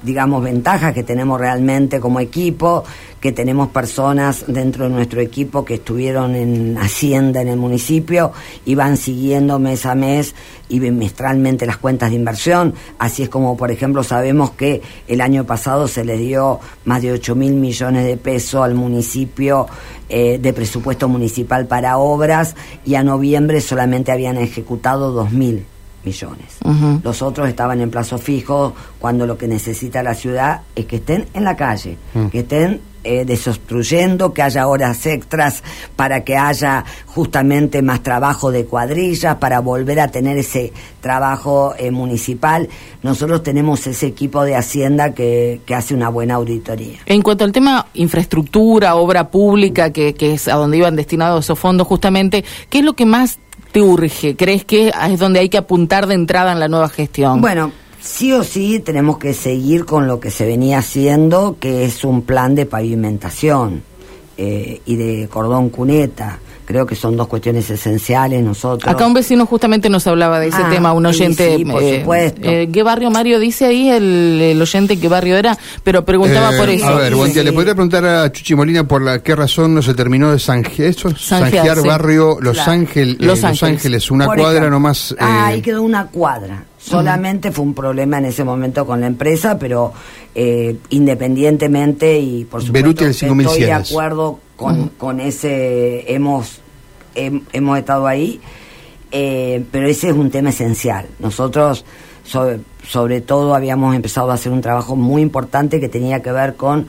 digamos 0.04 0.44
ventajas 0.44 0.94
que 0.94 1.04
tenemos 1.04 1.40
realmente 1.40 2.00
como 2.00 2.20
equipo, 2.20 2.84
que 3.20 3.32
tenemos 3.32 3.70
personas 3.70 4.46
dentro 4.48 4.86
de 4.86 4.92
nuestro 4.92 5.20
equipo 5.20 5.66
que 5.66 5.76
estuvieron 5.76 6.36
en 6.36 6.78
Hacienda 6.78 7.42
en 7.42 7.50
el 7.50 7.58
municipio 7.58 8.32
y 8.66 8.76
van 8.76 8.98
siguiendo 8.98 9.60
mes 9.60 9.86
a 9.86 9.96
mes 9.96 10.36
y 10.70 10.80
bimestralmente 10.80 11.66
las 11.66 11.78
cuentas 11.78 12.12
de 12.12 12.16
inversión. 12.16 12.74
Así 12.98 13.24
es 13.24 13.30
como, 13.30 13.58
por 13.58 13.72
ejemplo, 13.72 14.04
sabemos 14.04 14.52
que 14.52 14.82
el 15.08 15.22
año 15.22 15.46
pasado 15.46 15.88
se 15.88 16.06
le 16.06 16.18
dio 16.18 16.60
más 16.86 17.02
de 17.02 17.12
8 17.12 17.36
mil 17.36 17.54
millones 17.54 18.06
de 18.06 18.18
pesos 18.18 18.64
al 18.64 18.76
municipio 18.76 19.68
eh, 20.08 20.40
de 20.42 20.54
presupuesto 20.54 21.10
municipal 21.10 21.68
para 21.68 21.98
obras 21.98 22.56
y 22.86 22.96
a 22.96 23.04
noviembre 23.04 23.62
solamente 23.62 24.12
habían 24.12 24.38
ejecutado 24.38 25.12
2 25.12 25.32
mil 25.32 25.66
millones. 26.04 26.58
Los 27.04 27.22
otros 27.22 27.48
estaban 27.50 27.82
en 27.82 27.90
plazo 27.90 28.18
fijo 28.18 28.74
cuando 29.00 29.26
lo 29.26 29.38
que 29.38 29.48
necesita 29.48 30.04
la 30.04 30.14
ciudad 30.14 30.62
es 30.76 30.86
que 30.86 30.98
estén 30.98 31.28
en 31.34 31.44
la 31.44 31.56
calle, 31.56 31.98
Mm. 32.14 32.28
que 32.28 32.40
estén 32.40 32.82
eh, 33.06 33.24
desobstruyendo, 33.24 34.34
que 34.34 34.42
haya 34.42 34.68
horas 34.68 35.06
extras 35.06 35.64
para 35.96 36.26
que 36.26 36.36
haya 36.36 36.84
justamente 37.06 37.82
más 37.82 38.04
trabajo 38.04 38.52
de 38.52 38.66
cuadrillas, 38.66 39.36
para 39.36 39.62
volver 39.62 40.02
a 40.02 40.10
tener 40.10 40.38
ese 40.38 40.74
trabajo 41.00 41.74
eh, 41.78 41.92
municipal. 41.92 42.68
Nosotros 43.02 43.42
tenemos 43.42 43.88
ese 43.88 44.08
equipo 44.08 44.44
de 44.44 44.58
Hacienda 44.58 45.14
que, 45.14 45.62
que 45.66 45.76
hace 45.76 45.94
una 45.94 46.10
buena 46.10 46.36
auditoría. 46.36 47.00
En 47.06 47.22
cuanto 47.22 47.46
al 47.46 47.54
tema 47.54 47.88
infraestructura, 47.94 48.96
obra 48.96 49.30
pública, 49.32 49.92
que, 49.92 50.14
que 50.14 50.34
es 50.34 50.50
a 50.50 50.56
donde 50.56 50.78
iban 50.78 50.98
destinados 50.98 51.46
esos 51.46 51.58
fondos 51.58 51.88
justamente, 51.88 52.44
¿qué 52.70 52.80
es 52.80 52.84
lo 52.86 52.94
que 52.94 53.06
más 53.06 53.40
te 53.72 53.82
urge? 53.82 54.36
¿Crees 54.36 54.66
que 54.66 54.90
es 54.90 55.20
donde 55.20 55.40
hay 55.40 55.50
que 55.50 55.58
apuntar 55.58 56.08
de 56.08 56.16
entrada 56.16 56.52
en 56.52 56.60
la 56.60 56.68
nueva 56.68 56.90
gestión? 56.90 57.42
Bueno, 57.42 57.72
sí 58.02 58.34
o 58.34 58.44
sí 58.44 58.80
tenemos 58.80 59.18
que 59.18 59.34
seguir 59.34 59.86
con 59.86 60.08
lo 60.08 60.20
que 60.20 60.32
se 60.32 60.46
venía 60.46 60.80
haciendo, 60.80 61.58
que 61.60 61.86
es 61.86 62.04
un 62.04 62.24
plan 62.24 62.56
de 62.56 62.66
pavimentación 62.66 63.84
eh, 64.38 64.82
y 64.86 64.96
de 64.96 65.28
cordón 65.28 65.70
cuneta. 65.70 66.40
Creo 66.70 66.86
que 66.86 66.94
son 66.96 67.18
dos 67.18 67.28
cuestiones 67.28 67.68
esenciales 67.72 68.44
nosotros. 68.44 68.94
Acá 68.94 69.08
un 69.08 69.16
vecino 69.16 69.48
justamente 69.48 69.90
nos 69.90 70.06
hablaba 70.06 70.40
de 70.40 70.50
ese 70.50 70.62
Ah, 70.62 70.70
tema, 70.70 70.94
un 70.94 71.04
oyente. 71.08 71.58
sí, 71.58 71.66
por 71.66 71.82
supuesto. 71.82 72.42
eh, 72.44 72.70
¿Qué 72.72 72.84
barrio 72.84 73.10
Mario 73.10 73.40
dice 73.40 73.66
ahí 73.66 73.90
el, 73.90 74.40
el 74.40 74.62
oyente 74.62 75.00
qué 75.00 75.08
barrio 75.10 75.36
era? 75.36 75.58
Pero 75.84 76.06
preguntaba 76.06 76.54
Eh, 76.54 76.60
por 76.60 76.70
eso. 76.70 76.86
A 76.86 76.96
ver, 76.96 77.10
Sí, 77.14 77.16
buen 77.18 77.34
día. 77.34 77.42
sí. 77.42 77.48
¿Le 77.48 77.54
podría 77.54 77.74
preguntar 77.74 78.06
a 78.06 78.32
Chuchi 78.32 78.54
Molina 78.54 78.88
por 78.88 79.02
la 79.02 79.24
qué 79.24 79.36
razón 79.36 79.74
no 79.74 79.82
se 79.82 79.96
terminó 79.96 80.32
de? 80.32 80.38
Zanjear, 80.38 80.94
zanjear 81.18 81.80
sí. 81.82 81.88
barrio 81.88 82.38
Los, 82.40 82.54
Claro. 82.54 82.72
Ángeles, 82.74 83.16
Los 83.18 83.28
Los, 83.42 83.44
Ángeles. 83.46 83.64
Ángeles, 83.64 84.12
una 84.12 84.26
Por 84.28 84.36
cuadra 84.38 84.52
ejemplo. 84.60 84.70
nomás. 84.70 85.16
Ah, 85.18 85.26
eh, 85.50 85.54
ahí 85.56 85.62
quedó 85.64 85.82
una 85.82 86.06
cuadra. 86.06 86.66
Solamente 86.78 87.52
fue 87.52 87.66
un 87.66 87.74
problema 87.74 88.20
en 88.20 88.26
ese 88.26 88.44
momento 88.44 88.86
con 88.86 89.02
la 89.02 89.08
empresa, 89.08 89.58
pero 89.58 89.92
eh, 90.36 90.76
independientemente 90.92 92.20
y 92.20 92.46
por 92.46 92.62
supuesto 92.62 92.74
Beruti 92.74 93.04
al 93.06 93.10
que 93.10 93.12
estoy 93.14 93.28
de 93.30 93.44
5100. 93.44 93.74
acuerdo 93.74 94.40
con, 94.60 94.90
con 94.90 95.20
ese, 95.22 96.14
hemos, 96.14 96.60
hem- 97.16 97.44
hemos 97.54 97.78
estado 97.80 98.06
ahí, 98.08 98.42
eh, 99.12 99.64
pero 99.72 99.88
ese 99.88 100.10
es 100.10 100.14
un 100.16 100.30
tema 100.30 100.50
esencial. 100.50 101.06
Nosotros, 101.20 101.86
sobre, 102.26 102.60
sobre 102.86 103.22
todo, 103.22 103.56
habíamos 103.56 103.96
empezado 103.96 104.30
a 104.32 104.34
hacer 104.34 104.52
un 104.52 104.60
trabajo 104.62 104.96
muy 104.98 105.22
importante 105.22 105.80
que 105.80 105.88
tenía 105.88 106.22
que 106.22 106.32
ver 106.34 106.56
con 106.58 106.88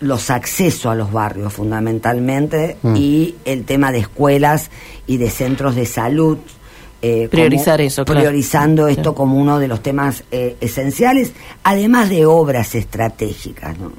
los 0.00 0.30
accesos 0.30 0.86
a 0.86 0.94
los 0.94 1.12
barrios 1.12 1.52
fundamentalmente 1.52 2.76
Mm. 2.82 2.96
y 2.96 3.34
el 3.44 3.64
tema 3.64 3.92
de 3.92 3.98
escuelas 3.98 4.70
y 5.06 5.18
de 5.18 5.30
centros 5.30 5.74
de 5.76 5.86
salud 5.86 6.38
eh, 7.02 7.28
como- 7.30 7.30
Priorizar 7.30 7.80
eso, 7.80 8.04
claro. 8.04 8.20
priorizando 8.20 8.86
esto 8.88 9.02
Claro. 9.02 9.14
como 9.14 9.36
uno 9.38 9.58
de 9.58 9.68
los 9.68 9.82
temas 9.82 10.24
eh, 10.32 10.56
esenciales, 10.60 11.32
además 11.62 12.10
de 12.10 12.26
obras 12.26 12.74
estratégicas, 12.74 13.78
¿no? 13.78 13.92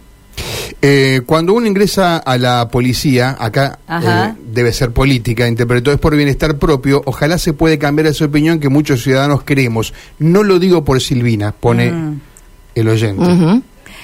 Eh, 0.81 1.21
cuando 1.25 1.53
uno 1.53 1.67
ingresa 1.67 2.17
a 2.17 2.37
la 2.37 2.67
policía, 2.69 3.35
acá 3.39 3.77
eh, 3.87 4.33
debe 4.51 4.73
ser 4.73 4.91
política, 4.91 5.47
interpretó 5.47 5.91
es 5.91 5.99
por 5.99 6.15
bienestar 6.15 6.57
propio, 6.57 7.01
ojalá 7.05 7.37
se 7.37 7.53
puede 7.53 7.77
cambiar 7.77 8.07
esa 8.07 8.25
opinión 8.25 8.59
que 8.59 8.69
muchos 8.69 9.03
ciudadanos 9.03 9.41
creemos. 9.43 9.93
No 10.17 10.43
lo 10.43 10.57
digo 10.59 10.83
por 10.83 10.99
Silvina, 11.01 11.51
pone 11.51 11.91
Mm. 11.91 12.19
el 12.75 12.87
oyente. 12.87 13.21
Ujú. 13.23 13.61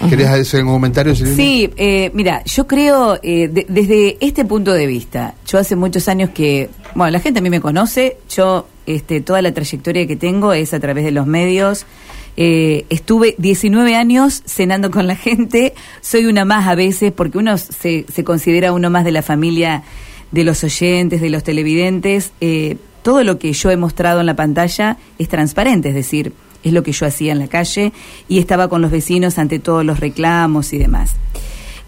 ¿Querés 0.09 0.27
hacer 0.27 0.63
un 0.63 0.73
comentario, 0.73 1.15
Silvina? 1.15 1.35
Sí, 1.35 1.73
eh, 1.77 2.11
mira, 2.13 2.43
yo 2.45 2.67
creo, 2.67 3.17
eh, 3.23 3.47
de- 3.47 3.65
desde 3.67 4.17
este 4.23 4.45
punto 4.45 4.71
de 4.73 4.85
vista, 4.85 5.33
yo 5.47 5.57
hace 5.57 5.75
muchos 5.75 6.07
años 6.07 6.29
que, 6.29 6.69
bueno, 6.93 7.09
la 7.11 7.19
gente 7.19 7.39
a 7.39 7.41
mí 7.41 7.49
me 7.49 7.61
conoce, 7.61 8.17
yo, 8.29 8.67
este, 8.85 9.21
toda 9.21 9.41
la 9.41 9.51
trayectoria 9.51 10.05
que 10.05 10.15
tengo 10.15 10.53
es 10.53 10.75
a 10.75 10.79
través 10.79 11.03
de 11.03 11.11
los 11.11 11.25
medios. 11.25 11.87
Eh, 12.39 12.85
estuve 12.89 13.33
19 13.39 13.95
años 13.95 14.43
cenando 14.45 14.91
con 14.91 15.07
la 15.07 15.15
gente, 15.15 15.73
soy 16.01 16.27
una 16.27 16.45
más 16.45 16.67
a 16.67 16.75
veces, 16.75 17.11
porque 17.11 17.39
uno 17.39 17.57
se, 17.57 18.05
se 18.13 18.23
considera 18.23 18.71
uno 18.73 18.91
más 18.91 19.03
de 19.03 19.11
la 19.11 19.23
familia 19.23 19.83
de 20.31 20.43
los 20.43 20.63
oyentes, 20.63 21.19
de 21.19 21.29
los 21.29 21.43
televidentes. 21.43 22.31
Eh, 22.39 22.77
todo 23.01 23.23
lo 23.23 23.39
que 23.39 23.53
yo 23.53 23.71
he 23.71 23.77
mostrado 23.77 24.19
en 24.19 24.27
la 24.27 24.35
pantalla 24.35 24.97
es 25.17 25.29
transparente, 25.29 25.89
es 25.89 25.95
decir, 25.95 26.33
es 26.63 26.73
lo 26.73 26.83
que 26.83 26.91
yo 26.91 27.05
hacía 27.07 27.31
en 27.31 27.39
la 27.39 27.47
calle 27.47 27.91
y 28.27 28.39
estaba 28.39 28.67
con 28.67 28.81
los 28.81 28.91
vecinos 28.91 29.37
ante 29.39 29.59
todos 29.59 29.83
los 29.83 29.99
reclamos 29.99 30.73
y 30.73 30.77
demás. 30.77 31.13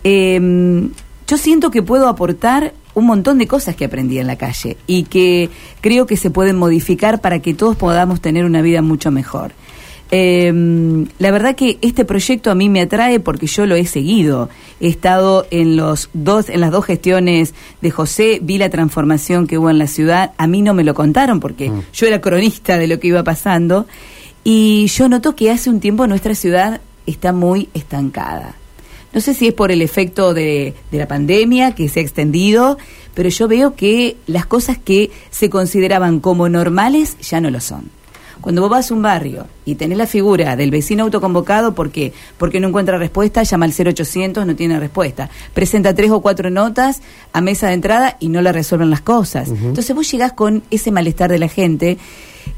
Eh, 0.03 0.89
yo 1.27 1.37
siento 1.37 1.69
que 1.69 1.83
puedo 1.83 2.07
aportar 2.07 2.73
un 2.95 3.05
montón 3.05 3.37
de 3.37 3.47
cosas 3.47 3.75
que 3.75 3.85
aprendí 3.85 4.17
en 4.17 4.25
la 4.25 4.35
calle 4.35 4.77
y 4.87 5.03
que 5.03 5.51
creo 5.81 6.07
que 6.07 6.17
se 6.17 6.31
pueden 6.31 6.57
modificar 6.57 7.21
para 7.21 7.39
que 7.39 7.53
todos 7.53 7.75
podamos 7.75 8.19
tener 8.19 8.45
una 8.45 8.63
vida 8.63 8.81
mucho 8.81 9.11
mejor. 9.11 9.51
Eh, 10.11 10.51
la 11.19 11.31
verdad 11.31 11.55
que 11.55 11.77
este 11.81 12.03
proyecto 12.03 12.49
a 12.49 12.55
mí 12.55 12.67
me 12.67 12.81
atrae 12.81 13.19
porque 13.19 13.47
yo 13.47 13.65
lo 13.65 13.75
he 13.75 13.85
seguido. 13.85 14.49
He 14.79 14.87
estado 14.87 15.45
en 15.51 15.75
los 15.75 16.09
dos, 16.13 16.49
en 16.49 16.61
las 16.61 16.71
dos 16.71 16.85
gestiones 16.85 17.53
de 17.81 17.91
José, 17.91 18.39
vi 18.41 18.57
la 18.57 18.69
transformación 18.69 19.45
que 19.45 19.57
hubo 19.57 19.69
en 19.69 19.77
la 19.77 19.87
ciudad. 19.87 20.31
A 20.37 20.47
mí 20.47 20.61
no 20.61 20.73
me 20.73 20.83
lo 20.83 20.93
contaron 20.93 21.39
porque 21.39 21.71
yo 21.93 22.07
era 22.07 22.21
cronista 22.21 22.77
de 22.77 22.87
lo 22.87 22.99
que 22.99 23.09
iba 23.09 23.23
pasando. 23.23 23.85
Y 24.43 24.87
yo 24.87 25.09
noto 25.09 25.35
que 25.35 25.51
hace 25.51 25.69
un 25.69 25.79
tiempo 25.79 26.07
nuestra 26.07 26.33
ciudad 26.33 26.81
está 27.05 27.31
muy 27.33 27.69
estancada. 27.73 28.55
No 29.11 29.21
sé 29.21 29.33
si 29.33 29.47
es 29.47 29.53
por 29.53 29.71
el 29.71 29.81
efecto 29.81 30.33
de, 30.33 30.75
de 30.91 30.97
la 30.97 31.07
pandemia 31.07 31.73
que 31.73 31.89
se 31.89 31.99
ha 31.99 32.03
extendido, 32.03 32.77
pero 33.15 33.29
yo 33.29 33.47
veo 33.47 33.75
que 33.75 34.17
las 34.27 34.45
cosas 34.45 34.77
que 34.77 35.11
se 35.31 35.49
consideraban 35.49 36.19
como 36.19 36.47
normales 36.47 37.17
ya 37.19 37.41
no 37.41 37.49
lo 37.49 37.59
son. 37.59 37.98
Cuando 38.41 38.61
vos 38.61 38.69
vas 38.71 38.89
a 38.89 38.93
un 38.93 39.01
barrio 39.01 39.47
y 39.65 39.75
tenés 39.75 39.97
la 39.97 40.07
figura 40.07 40.55
del 40.55 40.71
vecino 40.71 41.03
autoconvocado, 41.03 41.75
¿por 41.75 41.91
qué? 41.91 42.13
Porque 42.37 42.59
no 42.59 42.69
encuentra 42.69 42.97
respuesta, 42.97 43.43
llama 43.43 43.65
al 43.65 43.73
0800, 43.73 44.45
no 44.45 44.55
tiene 44.55 44.79
respuesta. 44.79 45.29
Presenta 45.53 45.93
tres 45.93 46.11
o 46.11 46.21
cuatro 46.21 46.49
notas 46.49 47.01
a 47.33 47.41
mesa 47.41 47.67
de 47.67 47.73
entrada 47.73 48.17
y 48.19 48.29
no 48.29 48.41
le 48.41 48.51
resuelven 48.51 48.89
las 48.89 49.01
cosas. 49.01 49.49
Entonces 49.49 49.95
vos 49.95 50.09
llegás 50.09 50.33
con 50.33 50.63
ese 50.71 50.91
malestar 50.91 51.29
de 51.29 51.39
la 51.39 51.47
gente 51.47 51.97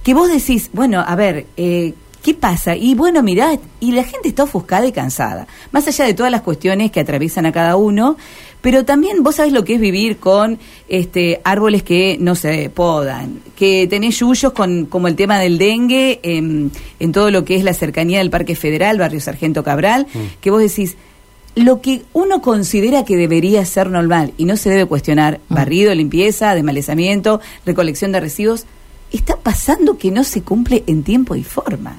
que 0.03 0.13
vos 0.13 0.29
decís, 0.31 0.69
bueno, 0.73 1.03
a 1.05 1.15
ver, 1.15 1.47
eh, 1.57 1.93
¿qué 2.21 2.33
pasa? 2.33 2.75
Y 2.75 2.95
bueno, 2.95 3.23
mirá, 3.23 3.57
y 3.79 3.91
la 3.91 4.03
gente 4.03 4.29
está 4.29 4.43
ofuscada 4.43 4.85
y 4.85 4.91
cansada, 4.91 5.47
más 5.71 5.87
allá 5.87 6.05
de 6.05 6.13
todas 6.13 6.31
las 6.31 6.41
cuestiones 6.41 6.91
que 6.91 6.99
atraviesan 6.99 7.45
a 7.45 7.51
cada 7.51 7.75
uno, 7.75 8.17
pero 8.61 8.85
también 8.85 9.23
vos 9.23 9.35
sabés 9.35 9.53
lo 9.53 9.63
que 9.63 9.75
es 9.75 9.81
vivir 9.81 10.17
con 10.17 10.59
este 10.87 11.41
árboles 11.43 11.83
que 11.83 12.17
no 12.19 12.35
se 12.35 12.69
podan, 12.69 13.41
que 13.55 13.87
tenés 13.87 14.19
yuyos 14.19 14.53
con 14.53 14.85
como 14.85 15.07
el 15.07 15.15
tema 15.15 15.39
del 15.39 15.57
dengue 15.57 16.19
en, 16.23 16.71
en 16.99 17.11
todo 17.11 17.31
lo 17.31 17.43
que 17.43 17.55
es 17.55 17.63
la 17.63 17.73
cercanía 17.73 18.19
del 18.19 18.29
Parque 18.29 18.55
Federal, 18.55 18.97
Barrio 18.97 19.19
Sargento 19.19 19.63
Cabral, 19.63 20.07
que 20.39 20.51
vos 20.51 20.61
decís, 20.61 20.95
lo 21.55 21.81
que 21.81 22.03
uno 22.13 22.41
considera 22.41 23.03
que 23.03 23.17
debería 23.17 23.65
ser 23.65 23.89
normal 23.89 24.33
y 24.37 24.45
no 24.45 24.55
se 24.57 24.69
debe 24.69 24.85
cuestionar, 24.85 25.41
barrido, 25.49 25.93
limpieza, 25.93 26.55
desmalezamiento, 26.55 27.41
recolección 27.65 28.11
de 28.11 28.21
residuos, 28.21 28.65
está 29.11 29.35
pasando 29.37 29.97
que 29.97 30.11
no 30.11 30.23
se 30.23 30.43
cumple 30.43 30.83
en 30.87 31.03
tiempo 31.03 31.35
y 31.35 31.43
forma. 31.43 31.97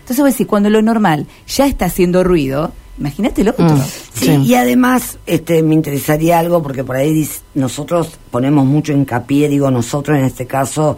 Entonces 0.00 0.18
vos 0.18 0.32
decís, 0.32 0.46
cuando 0.46 0.70
lo 0.70 0.80
normal 0.80 1.26
ya 1.46 1.66
está 1.66 1.86
haciendo 1.86 2.24
ruido, 2.24 2.72
imagínate 2.98 3.42
lo 3.44 3.50
otro. 3.52 3.64
Mm. 3.66 3.80
Sí, 4.14 4.24
Sí. 4.26 4.32
y 4.44 4.54
además 4.54 5.18
este, 5.26 5.62
me 5.62 5.74
interesaría 5.74 6.38
algo, 6.38 6.62
porque 6.62 6.84
por 6.84 6.96
ahí 6.96 7.12
dis- 7.12 7.40
nosotros 7.54 8.18
ponemos 8.30 8.64
mucho 8.64 8.92
hincapié, 8.92 9.48
digo 9.48 9.70
nosotros 9.70 10.16
en 10.18 10.24
este 10.24 10.46
caso, 10.46 10.96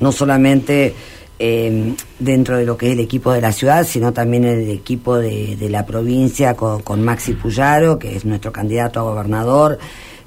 no 0.00 0.12
solamente 0.12 0.94
eh, 1.40 1.94
dentro 2.18 2.56
de 2.58 2.64
lo 2.66 2.76
que 2.76 2.88
es 2.88 2.92
el 2.94 3.00
equipo 3.00 3.32
de 3.32 3.40
la 3.40 3.52
ciudad, 3.52 3.86
sino 3.86 4.12
también 4.12 4.44
el 4.44 4.68
equipo 4.70 5.16
de, 5.16 5.56
de 5.56 5.68
la 5.70 5.86
provincia 5.86 6.54
con, 6.54 6.82
con 6.82 7.02
Maxi 7.02 7.34
Puyaro, 7.34 7.98
que 7.98 8.16
es 8.16 8.24
nuestro 8.24 8.50
candidato 8.52 8.98
a 9.00 9.04
gobernador, 9.04 9.78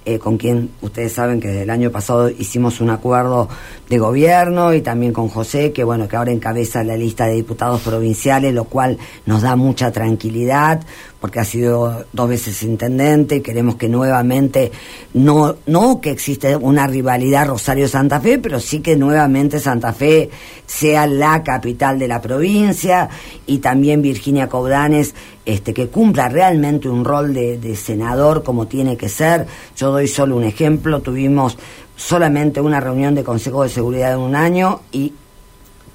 eh, 0.06 0.18
con 0.18 0.38
quien 0.38 0.72
ustedes 0.82 1.12
saben 1.14 1.40
que 1.40 1.50
desde 1.50 1.62
el 1.64 1.70
año 1.70 1.92
pasado 1.92 2.28
hicimos 2.30 2.82
un 2.82 2.90
acuerdo 2.90 3.50
de 3.88 4.00
gobierno 4.00 4.74
y 4.74 4.82
también 4.82 5.14
con 5.14 5.28
José, 5.28 5.74
que 5.74 5.84
bueno, 5.84 6.08
que 6.08 6.16
ahora 6.16 6.32
encabeza 6.32 6.84
la 6.84 6.96
lista 6.98 7.26
de 7.28 7.34
diputados 7.34 7.82
provinciales, 7.82 8.52
lo 8.54 8.64
cual 8.64 8.98
nos 9.28 9.42
da 9.44 9.56
mucha 9.56 9.92
tranquilidad, 9.92 10.82
porque 11.22 11.40
ha 11.40 11.46
sido 11.46 12.04
dos 12.12 12.28
veces 12.28 12.64
intendente 12.64 13.36
y 13.36 13.42
queremos 13.42 13.76
que 13.76 13.88
nuevamente, 13.88 14.72
no, 15.14 15.56
no 15.68 16.02
que 16.02 16.10
existe 16.10 16.56
una 16.56 16.88
rivalidad 16.88 17.48
Rosario-Santa 17.48 18.20
Fe, 18.20 18.40
pero 18.40 18.60
sí 18.60 18.80
que 18.80 18.96
nuevamente 18.96 19.60
Santa 19.60 19.94
Fe 19.94 20.32
sea 20.66 21.06
la 21.06 21.44
capital 21.44 22.00
de 22.00 22.08
la 22.08 22.22
provincia 22.22 23.08
y 23.46 23.60
también 23.60 24.02
Virginia 24.02 24.50
Caudanes 24.50 25.14
este, 25.46 25.76
que 25.76 25.90
cumpla 25.90 26.28
realmente 26.28 26.90
un 26.90 27.06
rol 27.06 27.36
de, 27.36 27.60
de 27.60 27.76
senador 27.76 28.42
como 28.42 28.66
tiene 28.66 28.98
que 28.98 29.08
ser. 29.08 29.46
Yo 29.78 29.92
doy 29.92 30.08
solo 30.08 30.36
un 30.36 30.44
ejemplo, 30.44 31.02
tuvimos 31.02 31.56
solamente 31.96 32.62
una 32.62 32.80
reunión 32.80 33.14
de 33.14 33.24
Consejo 33.24 33.62
de 33.62 33.70
Seguridad 33.70 34.14
en 34.14 34.20
un 34.22 34.36
año 34.36 34.82
y 34.92 35.14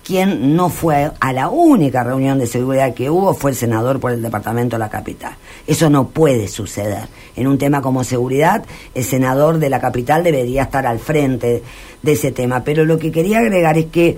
quien 0.07 0.55
no 0.55 0.69
fue 0.69 1.11
a 1.19 1.33
la 1.33 1.49
única 1.49 2.05
reunión 2.05 2.38
de 2.38 2.47
seguridad 2.47 2.95
que 2.95 3.11
hubo 3.11 3.35
fue 3.35 3.51
el 3.51 3.57
senador 3.57 3.99
por 3.99 4.12
el 4.12 4.23
departamento 4.23 4.77
de 4.77 4.81
la 4.81 4.88
capital. 4.88 5.33
Eso 5.66 5.90
no 5.90 6.09
puede 6.09 6.47
suceder. 6.47 7.09
En 7.35 7.49
un 7.49 7.59
tema 7.59 7.83
como 7.83 8.05
seguridad, 8.05 8.64
el 8.95 9.05
senador 9.05 9.59
de 9.59 9.69
la 9.69 9.81
capital 9.81 10.23
debería 10.23 10.62
estar 10.62 10.87
al 10.87 11.01
frente 11.01 11.64
de 12.03 12.12
ese 12.12 12.31
tema. 12.31 12.62
Pero 12.62 12.85
lo 12.85 12.99
que 12.99 13.11
quería 13.11 13.40
agregar 13.40 13.79
es 13.79 13.87
que 13.87 14.16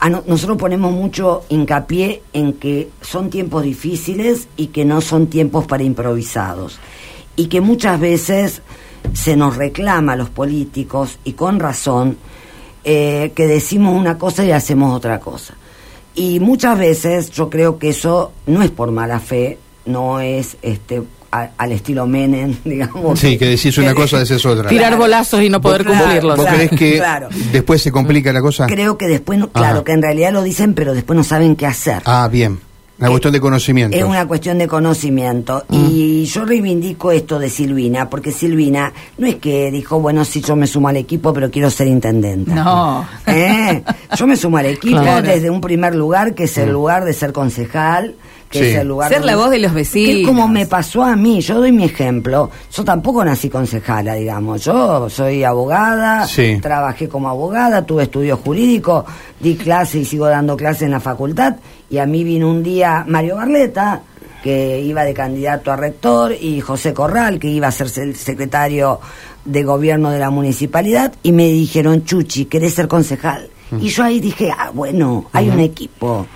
a 0.00 0.08
no- 0.08 0.22
nosotros 0.26 0.56
ponemos 0.56 0.92
mucho 0.92 1.42
hincapié 1.50 2.22
en 2.32 2.54
que 2.54 2.88
son 3.02 3.28
tiempos 3.28 3.64
difíciles 3.64 4.48
y 4.56 4.68
que 4.68 4.86
no 4.86 5.02
son 5.02 5.26
tiempos 5.26 5.66
para 5.66 5.82
improvisados. 5.82 6.78
Y 7.36 7.48
que 7.48 7.60
muchas 7.60 8.00
veces 8.00 8.62
se 9.12 9.36
nos 9.36 9.56
reclama 9.56 10.14
a 10.14 10.16
los 10.16 10.30
políticos, 10.30 11.18
y 11.22 11.32
con 11.34 11.60
razón, 11.60 12.16
eh, 12.84 13.32
que 13.34 13.46
decimos 13.46 13.94
una 13.98 14.18
cosa 14.18 14.44
y 14.44 14.50
hacemos 14.52 14.94
otra 14.94 15.20
cosa. 15.20 15.54
Y 16.14 16.40
muchas 16.40 16.78
veces 16.78 17.30
yo 17.30 17.48
creo 17.48 17.78
que 17.78 17.88
eso 17.90 18.32
no 18.46 18.62
es 18.62 18.70
por 18.70 18.90
mala 18.90 19.18
fe, 19.20 19.58
no 19.86 20.20
es 20.20 20.56
este 20.62 21.02
a- 21.30 21.48
al 21.56 21.72
estilo 21.72 22.06
Menem, 22.06 22.54
digamos. 22.64 23.18
Sí, 23.18 23.38
que 23.38 23.46
decís 23.46 23.78
una 23.78 23.94
cosa, 23.94 24.18
decís 24.18 24.44
otra. 24.44 24.68
Tirar 24.68 24.96
bolazos 24.98 25.40
y 25.42 25.48
no 25.48 25.60
poder 25.62 25.84
Claro, 25.84 25.98
cumplirlos. 26.00 26.36
¿Vos 26.36 26.44
claro, 26.44 26.58
creés 26.58 26.78
que 26.78 26.96
claro. 26.98 27.28
después 27.52 27.80
se 27.80 27.90
complica 27.90 28.32
la 28.34 28.42
cosa? 28.42 28.66
Creo 28.66 28.98
que 28.98 29.06
después, 29.06 29.38
no, 29.38 29.50
claro, 29.50 29.82
que 29.84 29.92
en 29.92 30.02
realidad 30.02 30.32
lo 30.32 30.42
dicen, 30.42 30.74
pero 30.74 30.92
después 30.92 31.16
no 31.16 31.24
saben 31.24 31.56
qué 31.56 31.64
hacer. 31.66 32.02
Ah, 32.04 32.28
bien. 32.30 32.58
Una 33.02 33.10
cuestión 33.10 33.32
de 33.32 33.40
conocimiento. 33.40 33.96
Es 33.96 34.04
una 34.04 34.26
cuestión 34.26 34.58
de 34.58 34.68
conocimiento. 34.68 35.64
Mm. 35.68 35.84
Y 35.90 36.24
yo 36.26 36.44
reivindico 36.44 37.10
esto 37.10 37.38
de 37.38 37.50
Silvina, 37.50 38.08
porque 38.08 38.32
Silvina 38.32 38.92
no 39.18 39.26
es 39.26 39.36
que 39.36 39.70
dijo, 39.70 40.00
bueno, 40.00 40.24
sí, 40.24 40.40
yo 40.40 40.56
me 40.56 40.66
sumo 40.66 40.88
al 40.88 40.96
equipo, 40.96 41.32
pero 41.32 41.50
quiero 41.50 41.68
ser 41.70 41.88
intendente. 41.88 42.52
No. 42.52 43.06
¿Eh? 43.26 43.82
Yo 44.16 44.26
me 44.26 44.36
sumo 44.36 44.58
al 44.58 44.66
equipo 44.66 45.00
Claro. 45.00 45.26
desde 45.26 45.50
un 45.50 45.60
primer 45.60 45.94
lugar, 45.94 46.34
que 46.34 46.44
es 46.44 46.56
el 46.58 46.70
lugar 46.70 47.04
de 47.04 47.12
ser 47.12 47.32
concejal, 47.32 48.14
que 48.52 48.58
Sí. 48.60 48.64
es 48.66 48.76
el 48.76 48.88
lugar... 48.88 49.08
Ser 49.08 49.18
donde- 49.20 49.32
la 49.32 49.38
voz 49.38 49.50
de 49.50 49.58
los 49.58 49.72
Que 49.72 49.76
vecinos. 49.78 50.20
es 50.20 50.26
como 50.28 50.46
me 50.46 50.66
pasó 50.66 51.02
a 51.02 51.16
mí, 51.16 51.40
yo 51.40 51.56
doy 51.58 51.72
mi 51.72 51.84
ejemplo. 51.84 52.50
Yo 52.72 52.84
tampoco 52.84 53.24
nací 53.24 53.48
concejala, 53.48 54.14
digamos. 54.14 54.62
Yo 54.64 55.08
soy 55.10 55.42
abogada, 55.42 56.26
Sí. 56.28 56.58
trabajé 56.60 57.08
como 57.08 57.28
abogada, 57.28 57.84
tuve 57.84 58.04
estudios 58.04 58.38
jurídicos, 58.40 59.04
di 59.40 59.56
clase 59.56 59.98
y 60.00 60.04
sigo 60.04 60.26
dando 60.26 60.56
clase 60.56 60.84
en 60.84 60.90
la 60.92 61.00
facultad. 61.00 61.56
Y 61.90 61.98
a 61.98 62.06
mí 62.06 62.22
vino 62.22 62.48
un 62.48 62.62
día 62.62 63.04
Mario 63.08 63.36
Barleta, 63.36 64.02
que 64.42 64.80
iba 64.80 65.04
de 65.04 65.14
candidato 65.14 65.70
a 65.72 65.76
rector, 65.76 66.32
y 66.32 66.60
José 66.60 66.92
Corral, 66.92 67.38
que 67.38 67.48
iba 67.48 67.68
a 67.68 67.72
ser 67.72 67.88
el 68.02 68.14
secretario 68.16 69.00
de 69.44 69.62
gobierno 69.62 70.10
de 70.10 70.18
la 70.18 70.30
municipalidad, 70.30 71.12
y 71.22 71.32
me 71.32 71.48
dijeron, 71.48 72.04
Chuchi, 72.04 72.44
¿querés 72.46 72.74
ser 72.74 72.86
concejal? 72.88 73.48
Y 73.80 73.88
yo 73.88 74.04
ahí 74.04 74.20
dije, 74.20 74.50
ah, 74.50 74.70
bueno, 74.74 75.24
hay 75.32 75.48
un 75.48 75.58
equipo. 75.60 76.26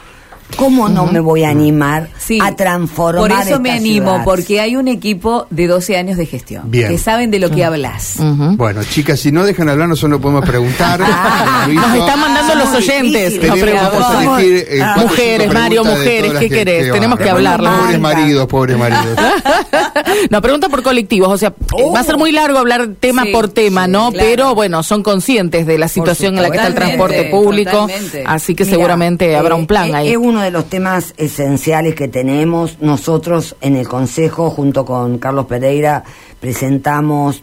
¿Cómo 0.57 0.89
no 0.89 1.07
me 1.07 1.21
voy 1.21 1.45
a 1.45 1.51
animar 1.51 2.09
Sí, 2.19 2.39
a 2.43 2.55
transformar 2.57 3.21
Por 3.31 3.33
eso 3.33 3.61
me 3.61 3.73
animo, 3.73 4.11
ciudad? 4.13 4.25
porque 4.25 4.61
hay 4.61 4.77
un 4.77 4.89
equipo 4.89 5.47
de 5.51 5.67
12 5.67 5.97
años 5.97 6.17
de 6.17 6.25
gestión 6.27 6.71
Bien. 6.71 6.89
que 6.89 6.99
saben 6.99 7.31
de 7.31 7.39
lo 7.41 7.51
que 7.51 7.65
hablas. 7.65 8.15
Bueno, 8.19 8.83
chicas, 8.85 9.21
si 9.21 9.33
no 9.33 9.45
dejan 9.45 9.69
hablar, 9.69 9.89
nosotros 9.89 10.13
no 10.13 10.21
podemos 10.21 10.45
preguntar. 10.45 11.01
Ah. 11.09 11.67
Nos 11.69 11.95
están 11.95 12.21
mandando 12.21 12.53
Ah, 12.55 12.59
los 12.59 12.75
oyentes. 12.75 13.35
elegir, 13.35 13.75
eh, 13.75 13.79
Ah, 13.81 14.93
cuatro 14.95 15.05
o 15.05 15.09
mujeres, 15.09 15.53
Mario, 15.53 15.85
mujeres, 15.85 16.33
¿qué 16.35 16.49
que- 16.49 16.55
querés? 16.55 16.85
que 16.87 16.93
Tenemos 16.93 17.19
que 17.19 17.29
hablarlo. 17.31 17.71
Pobres 17.71 17.99
Marca. 18.01 18.19
maridos, 18.21 18.47
pobres 18.47 18.79
maridos. 18.79 19.07
no, 20.31 20.43
pregunta 20.43 20.69
por 20.69 20.83
colectivos, 20.83 21.29
o 21.33 21.37
sea, 21.39 21.53
Oh. 21.73 21.93
va 21.93 22.01
a 22.01 22.05
ser 22.05 22.17
muy 22.17 22.33
largo 22.33 22.59
hablar 22.59 22.89
tema 23.01 23.25
Sí, 23.25 23.33
por 23.33 23.49
tema, 23.49 23.87
sí, 23.87 23.91
¿no? 23.93 24.11
claro. 24.13 24.29
Pero 24.29 24.55
bueno, 24.55 24.83
son 24.83 25.03
conscientes 25.03 25.67
de 25.67 25.79
la 25.79 25.89
situación 25.89 26.37
en 26.37 26.43
la 26.43 26.51
que 26.51 26.57
está 26.57 26.69
el 26.69 26.75
transporte 26.75 27.25
público, 27.25 27.71
totalmente. 27.71 28.25
así 28.27 28.55
que 28.55 28.65
Mira, 28.65 28.77
seguramente 28.77 29.37
habrá 29.37 29.55
eh, 29.55 29.59
un 29.59 29.67
plan 29.67 29.91
eh, 29.91 29.95
ahí. 29.95 30.09
Es 30.11 30.17
uno 30.17 30.41
de 30.41 30.51
los 30.51 30.67
temas 30.69 31.15
esenciales 31.17 31.95
que 31.95 32.09
tenemos. 32.09 32.79
Nosotros 32.81 33.57
en 33.61 33.77
el 33.77 33.89
Consejo, 33.89 34.51
junto 34.51 34.85
con 34.85 35.19
Carlos 35.19 35.47
Pereira, 35.47 36.05
presentamos, 36.41 37.43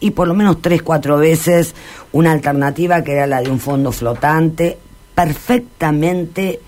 y 0.00 0.10
por 0.12 0.28
lo 0.28 0.34
menos 0.34 0.60
tres, 0.62 0.82
cuatro 0.82 1.16
veces, 1.18 1.74
una 2.12 2.32
alternativa 2.32 3.02
que 3.02 3.12
era 3.12 3.26
la 3.26 3.40
de 3.40 3.50
un 3.50 3.58
fondo 3.60 3.92
flotante, 3.92 4.78
perfectamente 5.14 6.60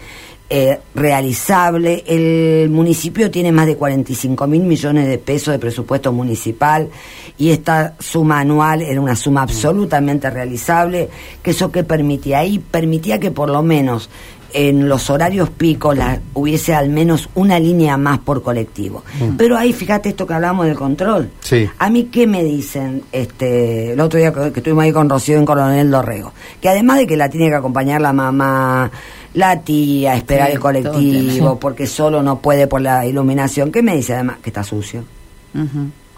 eh, 0.51 0.79
realizable. 0.95 2.05
El 2.07 2.71
municipio 2.71 3.31
tiene 3.31 3.53
más 3.53 3.67
de 3.67 3.77
45 3.77 4.47
mil 4.47 4.63
millones 4.63 5.07
de 5.07 5.19
pesos 5.19 5.53
de 5.53 5.59
presupuesto 5.59 6.13
municipal 6.13 6.89
y 7.37 7.51
esta 7.51 7.95
suma 7.99 8.41
anual 8.41 8.83
era 8.83 9.01
una 9.01 9.15
suma 9.15 9.43
absolutamente 9.43 10.31
realizable, 10.31 11.09
que 11.43 11.51
eso 11.51 11.71
que 11.71 11.85
permitía 11.85 12.39
ahí, 12.39 12.59
permitía 12.59 13.21
que 13.21 13.31
por 13.31 13.51
lo 13.51 13.63
menos 13.63 14.09
en 14.53 14.89
los 14.89 15.11
horarios 15.11 15.51
picos 15.51 15.97
la, 15.97 16.21
hubiese 16.35 16.75
al 16.75 16.89
menos 16.89 17.29
una 17.35 17.61
línea 17.61 17.97
más 17.97 18.19
por 18.21 18.43
colectivo. 18.43 19.05
Pero 19.37 19.59
ahí 19.59 19.73
fíjate 19.73 20.09
esto 20.09 20.27
que 20.27 20.35
hablamos 20.35 20.67
del 20.67 20.75
control. 20.75 21.31
Sí. 21.41 21.69
A 21.79 21.91
mí, 21.91 22.05
¿qué 22.05 22.27
me 22.27 22.43
dicen? 22.43 23.03
este 23.13 23.93
El 23.93 24.01
otro 24.01 24.19
día 24.19 24.33
que, 24.33 24.51
que 24.53 24.61
estuvimos 24.61 24.85
ahí 24.85 24.93
con 24.93 25.09
Rocío 25.09 25.37
en 25.37 25.45
Coronel 25.45 25.91
Dorrego, 25.91 26.33
que 26.61 26.69
además 26.69 26.99
de 26.99 27.07
que 27.07 27.17
la 27.17 27.29
tiene 27.29 27.49
que 27.49 27.57
acompañar 27.57 28.01
la 28.01 28.13
mamá, 28.13 28.91
la 29.35 29.61
tía, 29.63 30.15
esperar 30.17 30.49
Sí, 30.49 30.55
el 30.55 30.61
colectivo, 30.61 31.59
porque 31.61 31.87
solo 31.87 32.23
no 32.23 32.41
puede 32.41 32.67
por 32.67 32.81
la 32.81 33.07
iluminación, 33.07 33.71
¿qué 33.73 33.83
me 33.83 33.95
dice 33.97 34.15
además? 34.15 34.37
Que 34.43 34.51
está 34.51 34.63
sucio, 34.65 35.05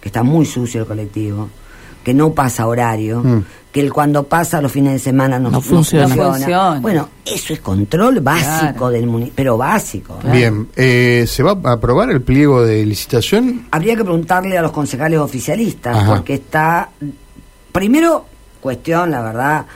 que 0.00 0.08
está 0.08 0.22
muy 0.22 0.46
sucio 0.46 0.82
el 0.82 0.86
colectivo, 0.86 1.48
que 2.04 2.14
no 2.14 2.32
pasa 2.32 2.66
horario, 2.66 3.20
Mm. 3.22 3.44
que 3.72 3.80
el 3.80 3.92
cuando 3.92 4.24
pasa 4.24 4.60
los 4.60 4.72
fines 4.72 4.94
de 4.94 4.98
semana 4.98 5.38
no, 5.38 5.50
No 5.50 5.60
funciona. 5.60 6.14
No 6.16 6.32
funciona. 6.32 6.80
Bueno, 6.80 7.08
eso 7.24 7.52
es 7.52 7.60
control 7.60 8.20
básico 8.20 8.72
Claro. 8.78 8.90
del 8.90 9.06
municipio, 9.06 9.34
pero 9.36 9.56
básico. 9.58 10.18
Bien, 10.32 10.68
eh, 10.76 11.24
¿se 11.28 11.42
va 11.44 11.56
a 11.64 11.72
aprobar 11.74 12.10
el 12.10 12.20
pliego 12.22 12.62
de 12.64 12.84
licitación? 12.84 13.66
Habría 13.70 13.94
que 13.96 14.02
preguntarle 14.02 14.58
a 14.58 14.62
los 14.62 14.72
concejales 14.72 15.18
oficialistas, 15.20 15.96
Ajá. 15.96 16.14
porque 16.16 16.34
está. 16.34 16.88
Primero, 17.72 18.24
cuestión, 18.60 19.10
la 19.10 19.22
verdad. 19.22 19.66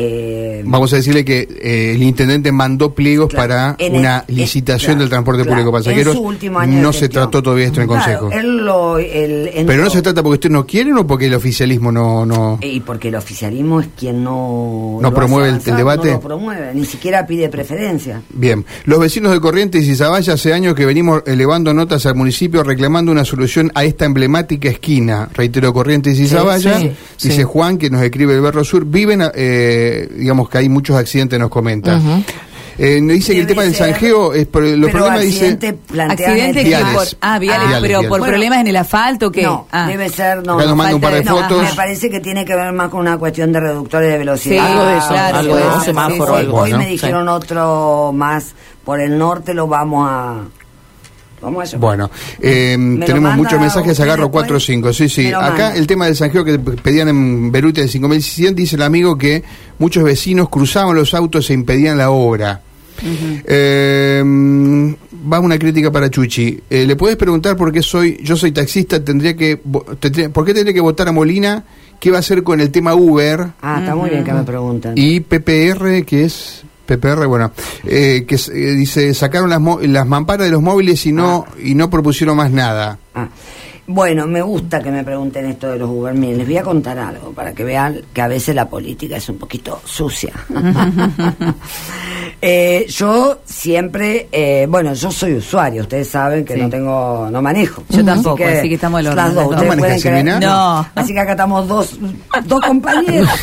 Eh, 0.00 0.62
Vamos 0.64 0.92
a 0.92 0.96
decirle 0.96 1.24
que 1.24 1.48
eh, 1.62 1.92
el 1.94 2.02
intendente 2.02 2.52
mandó 2.52 2.94
pliegos 2.94 3.28
claro, 3.30 3.48
para 3.48 3.76
el- 3.78 3.92
una 3.94 4.24
licitación 4.28 4.92
claro, 4.92 5.00
del 5.00 5.08
transporte 5.10 5.42
claro, 5.42 5.50
público 5.56 5.72
pasajeros. 5.72 6.14
en 6.14 6.20
su 6.20 6.26
último 6.26 6.58
año 6.58 6.76
de 6.76 6.82
no 6.82 6.92
se 6.92 7.08
trató 7.08 7.42
todavía 7.42 7.66
esto 7.66 7.80
en 7.80 7.86
Consejo. 7.86 8.30
él 8.32 8.58
lo- 8.64 8.98
el- 8.98 9.50
Pero 9.66 9.84
no 9.84 9.90
se 9.90 10.02
trata 10.02 10.22
porque 10.22 10.34
usted 10.34 10.50
no 10.50 10.66
quiere 10.66 10.92
o 10.92 11.06
porque 11.06 11.26
el 11.26 11.34
oficialismo 11.34 11.90
no... 11.92 12.24
no... 12.26 12.58
Y 12.62 12.80
porque 12.80 13.08
el 13.08 13.14
oficialismo 13.16 13.80
es 13.80 13.88
quien 13.98 14.22
no. 14.24 14.98
¿No 15.00 15.10
lo 15.10 15.14
promueve 15.14 15.50
hace 15.50 15.70
el- 15.70 15.76
debate? 15.76 16.08
No 16.08 16.14
lo 16.14 16.20
promueve, 16.20 16.74
ni 16.74 16.84
siquiera 16.84 17.26
pide 17.26 17.48
preferencia. 17.48 18.22
Bien, 18.30 18.64
los 18.84 18.98
vecinos 19.00 19.32
de 19.32 19.40
Corrientes 19.40 19.86
y 19.86 19.94
Zavalla 19.96 20.34
hace 20.34 20.52
años 20.52 20.74
que 20.74 20.86
venimos 20.86 21.22
elevando 21.26 21.72
notas 21.74 22.06
al 22.06 22.14
municipio 22.14 22.62
reclamando 22.62 23.10
una 23.12 23.24
solución 23.24 23.70
a 23.74 23.84
esta 23.84 24.04
emblemática 24.04 24.68
esquina. 24.68 25.28
Reitero, 25.34 25.72
Corrientes 25.72 26.18
y 26.18 26.24
Sí, 26.24 26.28
Zavalla, 26.28 26.78
sí, 26.78 26.90
dice 27.22 27.36
sí. 27.36 27.42
Juan, 27.42 27.78
que 27.78 27.90
nos 27.90 28.02
escribe 28.02 28.34
el 28.34 28.40
Berro 28.40 28.62
Sur, 28.64 28.84
viven, 28.84 29.22
eh, 29.34 29.89
digamos 30.14 30.48
que 30.48 30.58
hay 30.58 30.68
muchos 30.68 30.96
accidentes, 30.96 31.38
nos 31.38 31.50
comenta. 31.50 31.96
Ujú. 31.96 32.22
Eh, 32.78 32.98
nos 33.02 33.12
dice 33.14 33.34
que 33.34 33.40
el 33.40 33.46
tema 33.46 33.62
del 33.64 33.74
zanjeo 33.74 34.32
es 34.32 34.46
por 34.46 34.62
los 34.62 34.90
pero 34.90 35.04
problemas, 35.04 35.20
dice... 35.20 35.36
accidente 35.50 35.72
plantean 35.74 36.30
Accidente 36.30 36.58
el- 36.60 36.64
que 36.64 36.68
Viales. 36.70 36.94
por, 36.94 37.06
ah, 37.20 37.38
viales, 37.38 37.68
Viales, 37.68 37.80
pero 37.82 37.98
viales. 37.98 38.08
por 38.08 38.18
Bueno, 38.20 38.32
problemas 38.32 38.58
en 38.60 38.66
el 38.68 38.76
asfalto 38.76 39.30
que 39.30 39.42
No, 39.42 39.66
ah. 39.70 39.86
debe 39.86 40.08
ser, 40.08 40.46
no. 40.46 40.56
Nos 40.58 40.76
manda 40.76 40.94
un 40.94 41.00
par 41.02 41.12
de 41.12 41.22
falta 41.22 41.42
fotos. 41.48 41.62
Me 41.62 41.74
parece 41.74 42.08
que 42.08 42.20
tiene 42.20 42.44
que 42.46 42.54
ver 42.56 42.72
más 42.72 42.88
con 42.88 43.00
una 43.00 43.18
cuestión 43.18 43.52
de 43.52 43.60
reductores 43.60 44.10
de 44.10 44.16
velocidad. 44.18 44.66
Sí, 44.66 44.72
Algo 44.72 44.84
de 44.86 44.96
eso, 44.96 45.08
claro, 45.08 45.38
algo 45.38 45.56
de 45.56 45.62
sí, 45.62 45.68
un 45.74 45.80
sí, 45.80 45.84
semáforo, 45.86 46.32
sí. 46.32 46.40
algo. 46.40 46.58
Hoy 46.58 46.72
¿no? 46.72 46.78
me 46.78 46.86
dijeron 46.86 47.28
otro 47.28 48.12
más 48.14 48.54
por 48.82 48.98
el 49.00 49.18
norte, 49.18 49.52
lo 49.52 49.66
vamos 49.66 50.08
a. 50.10 50.36
Vamos 51.42 51.62
a 51.62 51.66
llamar. 51.66 51.80
Bueno, 51.80 52.10
eh, 52.40 52.76
tenemos 53.06 53.34
muchos 53.36 53.58
mensajes, 53.60 53.98
agarro 54.00 54.24
después? 54.24 54.42
4 54.44 54.56
o 54.56 54.60
5. 54.60 54.92
Sí, 54.92 55.08
sí. 55.08 55.26
Acá 55.28 55.40
manda. 55.50 55.74
el 55.76 55.86
tema 55.86 56.06
del 56.06 56.16
zanjeo 56.16 56.44
que 56.44 56.58
pedían 56.58 57.08
en 57.08 57.50
Beruti 57.52 57.80
de 57.80 57.86
5.100, 57.88 58.54
dice 58.54 58.76
el 58.76 58.82
amigo 58.82 59.16
que 59.16 59.42
muchos 59.78 60.04
vecinos 60.04 60.48
cruzaban 60.48 60.94
los 60.94 61.14
autos 61.14 61.48
e 61.50 61.54
impedían 61.54 61.96
la 61.98 62.10
obra. 62.10 62.60
Eh, 63.02 64.22
va 65.32 65.40
una 65.40 65.58
crítica 65.58 65.90
para 65.90 66.10
Chuchi. 66.10 66.60
Eh, 66.68 66.86
¿Le 66.86 66.96
puedes 66.96 67.16
preguntar 67.16 67.56
por 67.56 67.72
qué 67.72 67.82
soy, 67.82 68.18
yo 68.22 68.36
soy 68.36 68.52
taxista, 68.52 69.02
tendría 69.02 69.36
que, 69.36 69.60
tendría- 69.98 70.28
por 70.30 70.44
qué 70.44 70.54
tendría 70.54 70.74
que 70.74 70.80
votar 70.80 71.08
a 71.08 71.12
Molina? 71.12 71.64
¿Qué 71.98 72.10
va 72.10 72.16
a 72.16 72.20
hacer 72.20 72.42
con 72.42 72.60
el 72.60 72.70
tema 72.70 72.94
Uber 72.94 73.48
Ah, 73.60 73.78
está 73.80 73.94
muy 73.94 74.08
bien 74.08 74.24
que 74.24 74.32
me 74.32 74.42
preguntan. 74.42 74.94
y 74.96 75.20
PPR, 75.20 76.02
que 76.06 76.24
es 76.24 76.62
PPR, 76.96 77.26
bueno, 77.26 77.52
eh, 77.84 78.24
que 78.26 78.34
eh, 78.34 78.74
dice 78.74 79.14
sacaron 79.14 79.50
las, 79.50 79.60
las 79.82 80.06
mamparas 80.06 80.46
de 80.46 80.50
los 80.50 80.62
móviles 80.62 81.06
y 81.06 81.12
no 81.12 81.46
y 81.62 81.74
no 81.74 81.88
propusieron 81.90 82.36
más 82.36 82.50
nada. 82.50 82.98
Ah. 83.14 83.28
Bueno, 83.92 84.24
me 84.28 84.40
gusta 84.40 84.80
que 84.80 84.90
me 84.92 85.02
pregunten 85.02 85.46
esto 85.46 85.68
de 85.72 85.78
los 85.78 85.90
Uber. 85.90 86.14
Miren, 86.14 86.38
les 86.38 86.46
voy 86.46 86.58
a 86.58 86.62
contar 86.62 86.96
algo 86.96 87.32
para 87.32 87.52
que 87.52 87.64
vean 87.64 88.00
que 88.14 88.22
a 88.22 88.28
veces 88.28 88.54
la 88.54 88.68
política 88.68 89.16
es 89.16 89.28
un 89.28 89.36
poquito 89.38 89.80
sucia. 89.84 90.32
Eh, 92.42 92.86
yo 92.88 93.40
siempre, 93.44 94.28
eh, 94.32 94.66
bueno, 94.66 94.94
yo 94.94 95.10
soy 95.10 95.34
usuario, 95.34 95.82
ustedes 95.82 96.08
saben 96.08 96.42
que 96.42 96.54
Sí. 96.54 96.60
no 96.62 96.70
tengo, 96.70 97.28
no 97.30 97.42
manejo. 97.42 97.82
Yo 97.90 98.02
tampoco, 98.02 98.42
así 98.42 98.66
que 98.66 98.76
estamos 98.76 98.98
al 99.00 99.04
las 99.04 99.12
orden, 99.14 99.24
dos, 99.26 99.34
las 99.34 99.34
dos. 99.34 99.44
ustedes 99.44 99.62
¿No 99.62 99.68
manejas, 99.68 100.02
pueden 100.02 100.14
creer- 100.16 100.38
Silvina? 100.38 100.40
No. 100.40 100.86
Así 100.94 101.12
que 101.12 101.20
acá 101.20 101.30
estamos 101.32 101.68
dos, 101.68 101.98
dos 102.44 102.60
compañeros. 102.62 103.28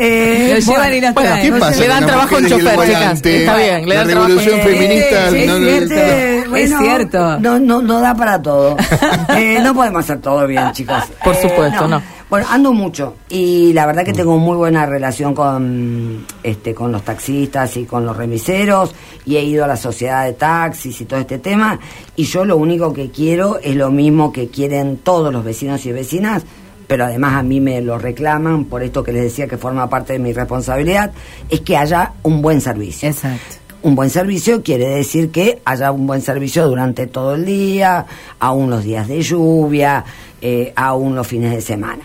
Eh, 0.00 0.52
Lo 0.54 0.72
llevan 0.72 0.94
y 0.94 1.00
nos 1.00 1.14
Bueno, 1.14 1.30
traen. 1.30 1.42
¿qué 1.46 1.50
no 1.50 1.58
pasa? 1.58 1.80
Le 1.80 1.88
dan 1.88 2.06
trabajo 2.06 2.38
en 2.38 2.46
chofer, 2.48 2.78
chicas. 2.86 3.20
Está 3.24 3.56
bien, 3.56 3.88
le 3.88 3.94
La 3.94 4.00
dan 4.04 4.08
trabajo. 4.08 4.28
revolución 4.28 4.60
feminista. 4.60 5.30
sí, 5.30 5.44
no, 5.46 5.56
es 5.56 5.60
no, 5.60 5.66
cierto. 5.96 6.50
no. 6.50 6.56
Es 6.56 6.78
cierto. 6.78 7.40
No, 7.40 7.58
no, 7.58 7.82
no 7.82 8.00
da 8.00 8.14
para 8.14 8.40
todo. 8.40 8.76
Eh, 9.36 9.58
no 9.62 9.74
podemos 9.78 10.00
hacer 10.04 10.20
todo 10.20 10.46
bien, 10.46 10.70
chicos. 10.72 11.02
Por 11.24 11.34
Eh, 11.34 11.42
supuesto, 11.42 11.88
no. 11.88 12.02
Bueno, 12.28 12.46
ando 12.50 12.72
mucho 12.74 13.14
y 13.30 13.72
la 13.72 13.86
verdad 13.86 14.04
que 14.04 14.12
tengo 14.12 14.36
muy 14.36 14.54
buena 14.56 14.84
relación 14.84 15.34
con 15.34 16.26
este 16.42 16.74
con 16.74 16.92
los 16.92 17.02
taxistas 17.02 17.74
y 17.78 17.86
con 17.86 18.04
los 18.04 18.14
remiseros 18.14 18.94
y 19.24 19.36
he 19.36 19.42
ido 19.44 19.64
a 19.64 19.66
la 19.66 19.76
sociedad 19.78 20.26
de 20.26 20.34
taxis 20.34 21.00
y 21.00 21.04
todo 21.06 21.20
este 21.20 21.38
tema 21.38 21.78
y 22.16 22.24
yo 22.24 22.44
lo 22.44 22.58
único 22.58 22.92
que 22.92 23.10
quiero 23.10 23.58
es 23.62 23.74
lo 23.76 23.90
mismo 23.90 24.30
que 24.30 24.48
quieren 24.48 24.98
todos 24.98 25.32
los 25.32 25.42
vecinos 25.42 25.86
y 25.86 25.92
vecinas 25.92 26.42
pero 26.86 27.06
además 27.06 27.32
a 27.34 27.42
mí 27.42 27.60
me 27.62 27.80
lo 27.80 27.98
reclaman 27.98 28.66
por 28.66 28.82
esto 28.82 29.02
que 29.02 29.12
les 29.12 29.22
decía 29.22 29.46
que 29.46 29.56
forma 29.56 29.88
parte 29.88 30.12
de 30.14 30.18
mi 30.18 30.34
responsabilidad 30.34 31.12
es 31.48 31.60
que 31.62 31.78
haya 31.78 32.12
un 32.24 32.42
buen 32.42 32.60
servicio 32.60 33.08
Exacto. 33.08 33.56
Un 33.82 33.94
buen 33.94 34.10
servicio 34.10 34.62
quiere 34.62 34.88
decir 34.88 35.30
que 35.30 35.60
haya 35.64 35.92
un 35.92 36.06
buen 36.06 36.20
servicio 36.20 36.66
durante 36.68 37.06
todo 37.06 37.34
el 37.34 37.44
día, 37.44 38.04
aún 38.40 38.70
los 38.70 38.84
días 38.84 39.06
de 39.08 39.22
lluvia, 39.22 40.04
eh, 40.40 40.72
aún 40.76 41.14
los 41.14 41.26
fines 41.26 41.52
de 41.52 41.60
semana. 41.60 42.02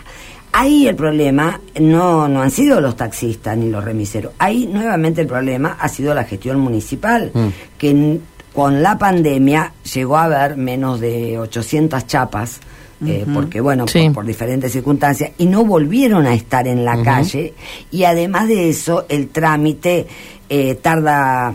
Ahí 0.52 0.86
el 0.86 0.94
problema 0.94 1.60
no, 1.80 2.28
no 2.28 2.42
han 2.42 2.50
sido 2.52 2.80
los 2.80 2.96
taxistas 2.96 3.56
ni 3.56 3.68
los 3.70 3.82
remiseros. 3.84 4.32
Ahí 4.38 4.66
nuevamente 4.72 5.20
el 5.22 5.26
problema 5.26 5.76
ha 5.80 5.88
sido 5.88 6.14
la 6.14 6.24
gestión 6.24 6.60
municipal, 6.60 7.30
Mm. 7.34 7.48
que 7.76 8.18
con 8.54 8.80
la 8.80 8.96
pandemia 8.96 9.72
llegó 9.92 10.16
a 10.16 10.24
haber 10.24 10.56
menos 10.56 11.00
de 11.00 11.38
800 11.38 12.06
chapas. 12.06 12.60
eh, 13.06 13.26
porque 13.34 13.60
bueno, 13.60 13.86
Sí. 13.86 14.04
por, 14.06 14.14
por 14.14 14.24
diferentes 14.26 14.72
circunstancias, 14.72 15.32
y 15.36 15.44
no 15.44 15.62
volvieron 15.64 16.24
a 16.26 16.32
estar 16.32 16.66
en 16.66 16.86
la 16.86 17.02
calle, 17.02 17.52
y 17.90 18.04
además 18.04 18.48
de 18.48 18.70
eso, 18.70 19.04
el 19.10 19.28
trámite 19.28 20.06
eh, 20.48 20.74
tarda, 20.76 21.54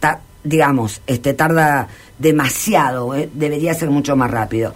ta- 0.00 0.20
digamos, 0.44 1.00
este 1.06 1.34
tarda 1.34 1.88
demasiado, 2.18 3.14
eh, 3.14 3.28
debería 3.32 3.74
ser 3.74 3.90
mucho 3.90 4.16
más 4.16 4.30
rápido. 4.30 4.72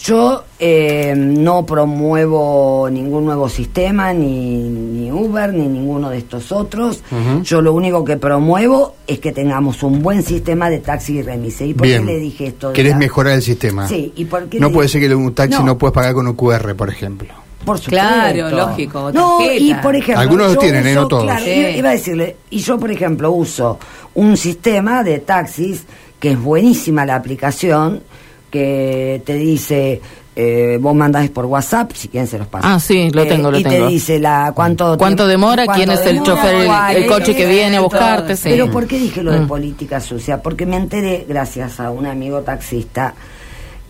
Yo 0.00 0.44
eh, 0.60 1.12
no 1.16 1.66
promuevo 1.66 2.88
ningún 2.88 3.24
nuevo 3.24 3.48
sistema, 3.48 4.12
ni, 4.12 4.62
ni 4.68 5.10
Uber, 5.10 5.52
ni 5.52 5.66
ninguno 5.66 6.10
de 6.10 6.18
estos 6.18 6.52
otros. 6.52 7.02
Yo 7.42 7.60
lo 7.60 7.72
único 7.72 8.04
que 8.04 8.16
promuevo 8.16 8.94
es 9.08 9.18
que 9.18 9.32
tengamos 9.32 9.82
un 9.82 10.00
buen 10.00 10.22
sistema 10.22 10.70
de 10.70 10.78
taxi 10.78 11.18
y 11.18 11.22
remise. 11.22 11.66
¿Y 11.66 11.74
por 11.74 11.88
Bien. 11.88 12.06
qué 12.06 12.12
le 12.12 12.18
dije 12.20 12.46
esto? 12.46 12.72
¿Querés 12.72 12.92
la- 12.92 12.98
mejorar 12.98 13.34
el 13.34 13.42
sistema? 13.42 13.88
Sí, 13.88 14.12
¿y 14.14 14.24
por 14.26 14.48
qué 14.48 14.60
No 14.60 14.70
puede 14.70 14.88
ser 14.88 15.00
que 15.00 15.12
un 15.12 15.34
taxi 15.34 15.58
No. 15.58 15.64
no, 15.66 15.78
puedas 15.78 15.94
pagar 15.94 16.14
con 16.14 16.28
un 16.28 16.34
QR, 16.34 16.76
por 16.76 16.90
ejemplo. 16.90 17.34
Por 17.64 17.78
supuesto. 17.78 17.90
Claro, 17.90 18.50
lógico, 18.50 19.10
No, 19.12 19.38
y 19.42 19.74
por 19.74 19.94
ejemplo. 19.96 20.20
Algunos 20.20 20.46
lo 20.48 20.54
yo 20.54 20.60
tienen, 20.60 20.86
¿eh? 20.86 20.92
uso- 20.92 21.00
No 21.02 21.08
todos. 21.08 21.24
claro, 21.24 21.44
Sí. 21.44 21.50
iba- 21.76 21.88
a 21.88 21.92
decirle, 21.92 22.36
y 22.50 22.58
yo, 22.60 22.78
por 22.78 22.90
ejemplo, 22.90 23.32
uso 23.32 23.78
un 24.14 24.36
sistema 24.36 25.02
de 25.02 25.18
taxis 25.18 25.84
que 26.20 26.32
es 26.32 26.40
buenísima 26.40 27.04
la 27.04 27.16
aplicación, 27.16 28.02
que 28.50 29.22
te 29.24 29.34
dice. 29.34 30.00
eh, 30.40 30.78
vos 30.80 30.94
mandás 30.94 31.28
por 31.30 31.46
WhatsApp, 31.46 31.90
si 31.96 32.06
quieren 32.06 32.28
se 32.28 32.38
los 32.38 32.46
paso. 32.46 32.64
Ah, 32.68 32.78
sí, 32.78 33.10
lo 33.10 33.26
tengo, 33.26 33.50
lo 33.50 33.58
y 33.58 33.64
tengo. 33.64 33.86
te 33.86 33.92
dice 33.92 34.20
la 34.20 34.52
cuánto 34.54 34.96
¿Cuánto 34.96 35.26
demora? 35.26 35.64
cuánto 35.64 35.84
¿Quién 35.84 35.98
es 35.98 36.06
el 36.06 36.22
chofer, 36.22 36.54
el- 36.54 36.66
cuál 36.68 36.96
el 36.96 37.02
es, 37.02 37.10
coche 37.10 37.34
que 37.34 37.44
viene 37.44 37.76
a 37.78 37.80
buscarte? 37.80 38.36
Sí. 38.36 38.42
Pero 38.50 38.70
¿por 38.70 38.86
qué 38.86 39.00
dije 39.00 39.20
lo 39.24 39.32
de 39.32 39.40
Mm. 39.40 39.48
política 39.48 40.00
sucia? 40.00 40.40
Porque 40.40 40.64
me 40.64 40.76
enteré, 40.76 41.26
gracias 41.28 41.80
a 41.80 41.90
un 41.90 42.06
amigo 42.06 42.42
taxista, 42.42 43.14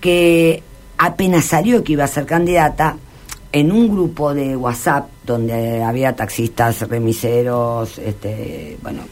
que 0.00 0.62
apenas 0.96 1.44
salió 1.44 1.85
que 1.85 1.92
iba 1.92 2.04
a 2.04 2.09
ser 2.09 2.24
candidata, 2.24 2.96
en 3.52 3.72
un 3.72 3.88
grupo 3.88 4.34
de 4.34 4.56
WhatsApp 4.56 5.08
donde 5.24 5.82
había 5.82 6.14
taxistas, 6.14 6.88
remiseros, 6.88 7.98
este, 7.98 8.76
bueno, 8.82 9.02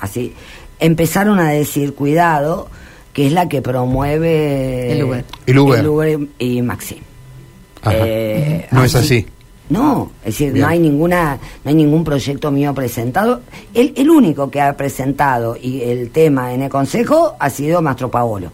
así, 0.00 0.32
empezaron 0.78 1.38
a 1.38 1.50
decir, 1.50 1.94
cuidado, 1.94 2.68
que 3.12 3.26
es 3.26 3.32
la 3.32 3.48
que 3.48 3.62
promueve 3.62 4.92
El 4.92 5.04
Uber. 5.04 5.24
El 5.46 5.58
Uber. 5.58 5.80
el 5.80 5.86
Uber 5.86 6.18
y 6.38 6.62
Maxi. 6.62 7.00
Ajá. 7.82 7.96
Eh, 7.96 8.68
no 8.70 8.84
es 8.84 8.94
así. 8.94 9.26
No, 9.68 10.12
es 10.20 10.26
decir, 10.26 10.52
Bien. 10.52 10.62
no 10.62 10.68
hay 10.68 10.78
ninguna, 10.78 11.38
no 11.64 11.68
hay 11.70 11.74
ningún 11.74 12.04
proyecto 12.04 12.52
mío 12.52 12.72
presentado. 12.72 13.40
El, 13.74 13.92
el 13.96 14.10
único 14.10 14.48
que 14.48 14.60
ha 14.60 14.76
presentado 14.76 15.56
y 15.60 15.82
el 15.82 16.10
tema 16.10 16.52
en 16.52 16.62
el 16.62 16.70
consejo 16.70 17.34
ha 17.38 17.50
sido 17.50 17.82
Mastro 17.82 18.10
Paolo. 18.10 18.52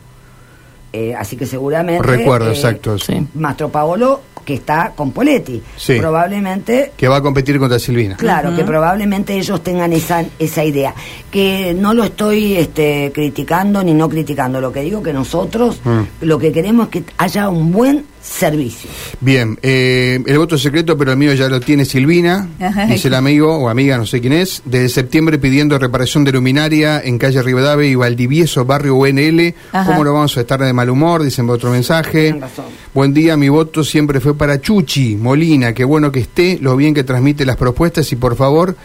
Eh, 0.92 1.14
así 1.14 1.36
que 1.36 1.46
seguramente. 1.46 2.02
Recuerdo, 2.02 2.50
eh, 2.50 2.54
exacto. 2.54 2.98
Sí. 2.98 3.26
Mastro 3.34 3.68
Paolo 3.70 4.20
que 4.44 4.54
está 4.54 4.92
con 4.94 5.12
Poletti. 5.12 5.62
Sí. 5.76 5.98
Probablemente 5.98 6.92
Que 6.96 7.08
va 7.08 7.16
a 7.16 7.20
competir 7.22 7.58
contra 7.58 7.78
Silvina. 7.78 8.16
Claro, 8.16 8.54
que 8.54 8.64
probablemente 8.64 9.34
ellos 9.36 9.62
tengan 9.62 9.92
esa, 9.92 10.24
esa 10.38 10.64
idea. 10.64 10.94
Que 11.30 11.74
no 11.78 11.94
lo 11.94 12.04
estoy 12.04 12.56
este, 12.56 13.10
criticando 13.14 13.82
ni 13.82 13.94
no 13.94 14.08
criticando. 14.08 14.60
Lo 14.60 14.72
que 14.72 14.80
digo 14.82 15.02
que 15.02 15.12
nosotros 15.12 15.80
Mm. 15.84 16.02
lo 16.22 16.38
que 16.38 16.52
queremos 16.52 16.86
es 16.86 16.90
que 16.90 17.04
haya 17.18 17.48
un 17.48 17.72
buen 17.72 18.04
servicio. 18.22 18.88
Bien, 19.20 19.58
eh, 19.62 20.22
el 20.24 20.38
voto 20.38 20.54
es 20.54 20.62
secreto, 20.62 20.96
pero 20.96 21.10
el 21.10 21.18
mío 21.18 21.34
ya 21.34 21.48
lo 21.48 21.60
tiene 21.60 21.84
Silvina, 21.84 22.48
Ajá. 22.60 22.86
dice 22.86 23.08
el 23.08 23.14
amigo 23.14 23.56
o 23.56 23.68
amiga, 23.68 23.98
no 23.98 24.06
sé 24.06 24.20
quién 24.20 24.32
es, 24.32 24.62
desde 24.64 24.88
septiembre 24.88 25.38
pidiendo 25.38 25.78
reparación 25.78 26.24
de 26.24 26.32
luminaria 26.32 27.00
en 27.02 27.18
calle 27.18 27.42
Rivadavia 27.42 27.88
y 27.88 27.94
Valdivieso, 27.94 28.64
barrio 28.64 28.94
UNL. 28.94 29.54
Ajá. 29.72 29.90
¿Cómo 29.90 30.04
lo 30.04 30.14
vamos 30.14 30.36
a 30.36 30.40
estar 30.40 30.60
de 30.60 30.72
mal 30.72 30.88
humor? 30.88 31.22
Dicen 31.22 31.50
otro 31.50 31.70
mensaje. 31.70 32.22
Tienen 32.22 32.40
razón. 32.40 32.66
Buen 32.94 33.12
día, 33.12 33.36
mi 33.36 33.48
voto 33.48 33.82
siempre 33.82 34.20
fue 34.20 34.36
para 34.36 34.60
Chuchi 34.60 35.16
Molina, 35.16 35.72
qué 35.72 35.84
bueno 35.84 36.12
que 36.12 36.20
esté, 36.20 36.58
lo 36.60 36.76
bien 36.76 36.94
que 36.94 37.04
transmite 37.04 37.44
las 37.44 37.56
propuestas 37.56 38.10
y 38.12 38.16
por 38.16 38.36
favor 38.36 38.76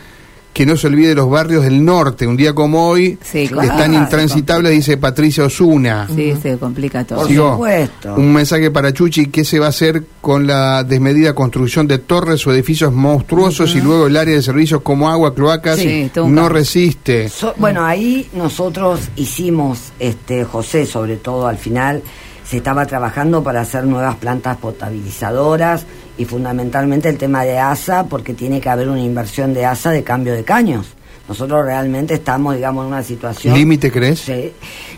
que 0.57 0.65
no 0.65 0.75
se 0.75 0.87
olvide 0.87 1.13
los 1.13 1.29
barrios 1.29 1.63
del 1.65 1.85
norte, 1.85 2.25
un 2.25 2.35
día 2.35 2.51
como 2.55 2.87
hoy, 2.89 3.15
Sí, 3.21 3.47
claro. 3.47 3.69
están 3.69 3.93
intransitables, 3.93 4.71
dice 4.71 4.97
Patricia 4.97 5.43
Osuna. 5.45 6.07
Sí, 6.15 6.33
se 6.41 6.57
complica 6.57 7.03
todo. 7.03 7.19
Por 7.19 7.27
Sigo. 7.27 7.51
supuesto. 7.51 8.15
Un 8.15 8.33
mensaje 8.33 8.71
para 8.71 8.91
Chuchi, 8.91 9.27
¿qué 9.27 9.45
se 9.45 9.59
va 9.59 9.67
a 9.67 9.69
hacer 9.69 10.03
con 10.19 10.47
la 10.47 10.83
desmedida 10.83 11.35
construcción 11.35 11.87
de 11.87 11.99
torres 11.99 12.47
o 12.47 12.51
edificios 12.51 12.91
monstruosos 12.91 13.75
y 13.75 13.81
luego 13.81 14.07
el 14.07 14.17
área 14.17 14.33
de 14.33 14.41
servicios 14.41 14.81
como 14.81 15.09
agua, 15.11 15.35
cloacas? 15.35 15.77
Sí, 15.77 16.09
no 16.25 16.49
resiste. 16.49 17.29
So- 17.29 17.53
bueno, 17.57 17.85
ahí 17.85 18.27
nosotros 18.33 18.99
hicimos, 19.15 19.91
este 19.99 20.43
José 20.43 20.87
sobre 20.87 21.17
todo 21.17 21.45
al 21.45 21.59
final, 21.59 22.01
se 22.49 22.57
estaba 22.57 22.87
trabajando 22.87 23.43
para 23.43 23.61
hacer 23.61 23.83
nuevas 23.83 24.15
plantas 24.15 24.57
potabilizadoras 24.57 25.85
y 26.17 26.25
fundamentalmente 26.25 27.09
el 27.09 27.17
tema 27.17 27.43
de 27.43 27.59
ASA, 27.59 28.05
porque 28.05 28.33
tiene 28.33 28.59
que 28.59 28.69
haber 28.69 28.89
una 28.89 29.01
inversión 29.01 29.53
de 29.53 29.65
ASA 29.65 29.91
de 29.91 30.03
cambio 30.03 30.33
de 30.33 30.43
caños. 30.43 30.87
Nosotros 31.27 31.65
realmente 31.65 32.13
estamos, 32.13 32.55
digamos, 32.55 32.85
en 32.85 32.93
una 32.93 33.03
situación... 33.03 33.53
¿Límite 33.53 33.91
crees? 33.91 34.19
Sí. 34.19 34.53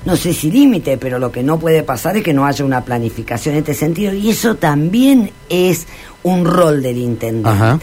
No 0.06 0.16
sé 0.16 0.32
si 0.32 0.52
límite, 0.52 0.98
pero 0.98 1.18
lo 1.18 1.32
que 1.32 1.42
no 1.42 1.60
puede 1.60 1.82
pasar 1.82 2.18
es 2.18 2.24
que 2.24 2.34
no 2.34 2.46
haya 2.46 2.64
una 2.64 2.86
planificación 2.86 3.56
en 3.56 3.60
este 3.60 3.74
sentido. 3.74 4.14
Y 4.14 4.30
eso 4.30 4.56
también 4.56 5.32
es 5.50 5.88
un 6.22 6.46
rol 6.46 6.84
del 6.84 6.98
intendente. 6.98 7.50
Ajá. 7.50 7.80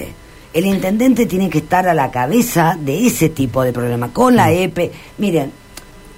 El 0.52 0.64
intendente 0.64 1.26
tiene 1.26 1.50
que 1.50 1.58
estar 1.58 1.88
a 1.88 1.92
la 1.92 2.10
cabeza 2.10 2.78
de 2.80 3.06
ese 3.06 3.28
tipo 3.30 3.62
de 3.62 3.72
problema. 3.72 4.12
Con 4.12 4.36
la 4.36 4.52
EPE, 4.52 4.92
miren, 5.18 5.50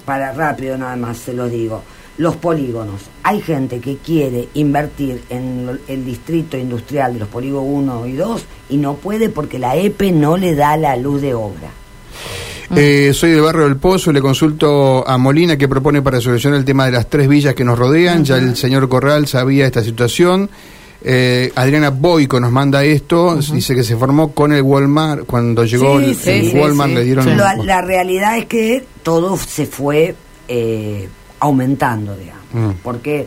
para 0.04 0.32
rápido 0.32 0.76
nada 0.78 0.96
más 0.96 1.16
se 1.16 1.32
lo 1.32 1.48
digo, 1.48 1.82
los 2.18 2.36
polígonos. 2.36 3.02
Hay 3.22 3.40
gente 3.40 3.80
que 3.80 3.96
quiere 3.96 4.48
invertir 4.54 5.22
en 5.30 5.78
el 5.86 6.04
distrito 6.04 6.58
industrial 6.58 7.14
de 7.14 7.20
los 7.20 7.28
polígonos 7.28 7.68
1 7.68 8.06
y 8.06 8.12
2 8.12 8.44
y 8.70 8.76
no 8.76 8.94
puede 8.94 9.28
porque 9.30 9.58
la 9.58 9.76
EPE 9.76 10.12
no 10.12 10.36
le 10.36 10.54
da 10.54 10.76
la 10.76 10.96
luz 10.96 11.22
de 11.22 11.34
obra. 11.34 11.70
Eh, 12.76 13.12
soy 13.14 13.30
del 13.30 13.40
barrio 13.40 13.64
del 13.64 13.76
Pozo, 13.76 14.12
le 14.12 14.20
consulto 14.20 15.06
a 15.08 15.16
Molina 15.16 15.56
qué 15.56 15.68
propone 15.68 16.02
para 16.02 16.20
solucionar 16.20 16.58
el 16.58 16.66
tema 16.66 16.84
de 16.84 16.92
las 16.92 17.08
tres 17.08 17.26
villas 17.26 17.54
que 17.54 17.64
nos 17.64 17.78
rodean. 17.78 18.24
Ya 18.24 18.36
el 18.36 18.56
señor 18.56 18.88
Corral 18.88 19.26
sabía 19.26 19.64
esta 19.64 19.82
situación. 19.82 20.50
Eh, 21.00 21.52
Adriana 21.54 21.90
Boico 21.90 22.40
nos 22.40 22.50
manda 22.50 22.84
esto, 22.84 23.36
dice 23.36 23.74
que 23.74 23.84
se 23.84 23.96
formó 23.96 24.32
con 24.32 24.52
el 24.52 24.62
Walmart, 24.62 25.26
cuando 25.26 25.64
llegó 25.64 26.00
Sí, 26.00 26.06
el, 26.06 26.16
sí, 26.16 26.30
el 26.30 26.50
sí, 26.50 26.58
Walmart 26.58 26.92
le 26.92 27.04
dieron... 27.04 27.36
La, 27.36 27.54
la 27.54 27.80
realidad 27.82 28.36
es 28.36 28.46
que 28.46 28.84
todo 29.04 29.36
se 29.36 29.66
fue 29.66 30.16
eh, 30.48 31.08
aumentando, 31.40 32.16
digamos. 32.16 32.44
Mm. 32.52 32.70
Porque 32.82 33.26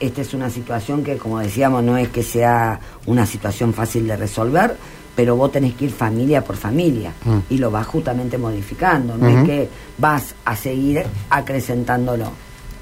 esta 0.00 0.20
es 0.20 0.34
una 0.34 0.50
situación 0.50 1.02
que, 1.04 1.16
como 1.16 1.38
decíamos, 1.38 1.82
no 1.82 1.96
es 1.96 2.08
que 2.08 2.22
sea 2.22 2.78
una 3.06 3.24
situación 3.26 3.72
fácil 3.72 4.06
de 4.06 4.16
resolver, 4.16 4.76
pero 5.16 5.36
vos 5.36 5.52
tenés 5.52 5.74
que 5.74 5.84
ir 5.86 5.92
familia 5.92 6.42
por 6.42 6.56
familia 6.56 7.12
Mm. 7.24 7.38
y 7.50 7.58
lo 7.58 7.70
vas 7.70 7.86
justamente 7.86 8.36
modificando. 8.36 9.16
No 9.16 9.28
es 9.28 9.44
que 9.44 9.68
vas 9.98 10.34
a 10.44 10.56
seguir 10.56 11.04
acrecentándolo. 11.30 12.30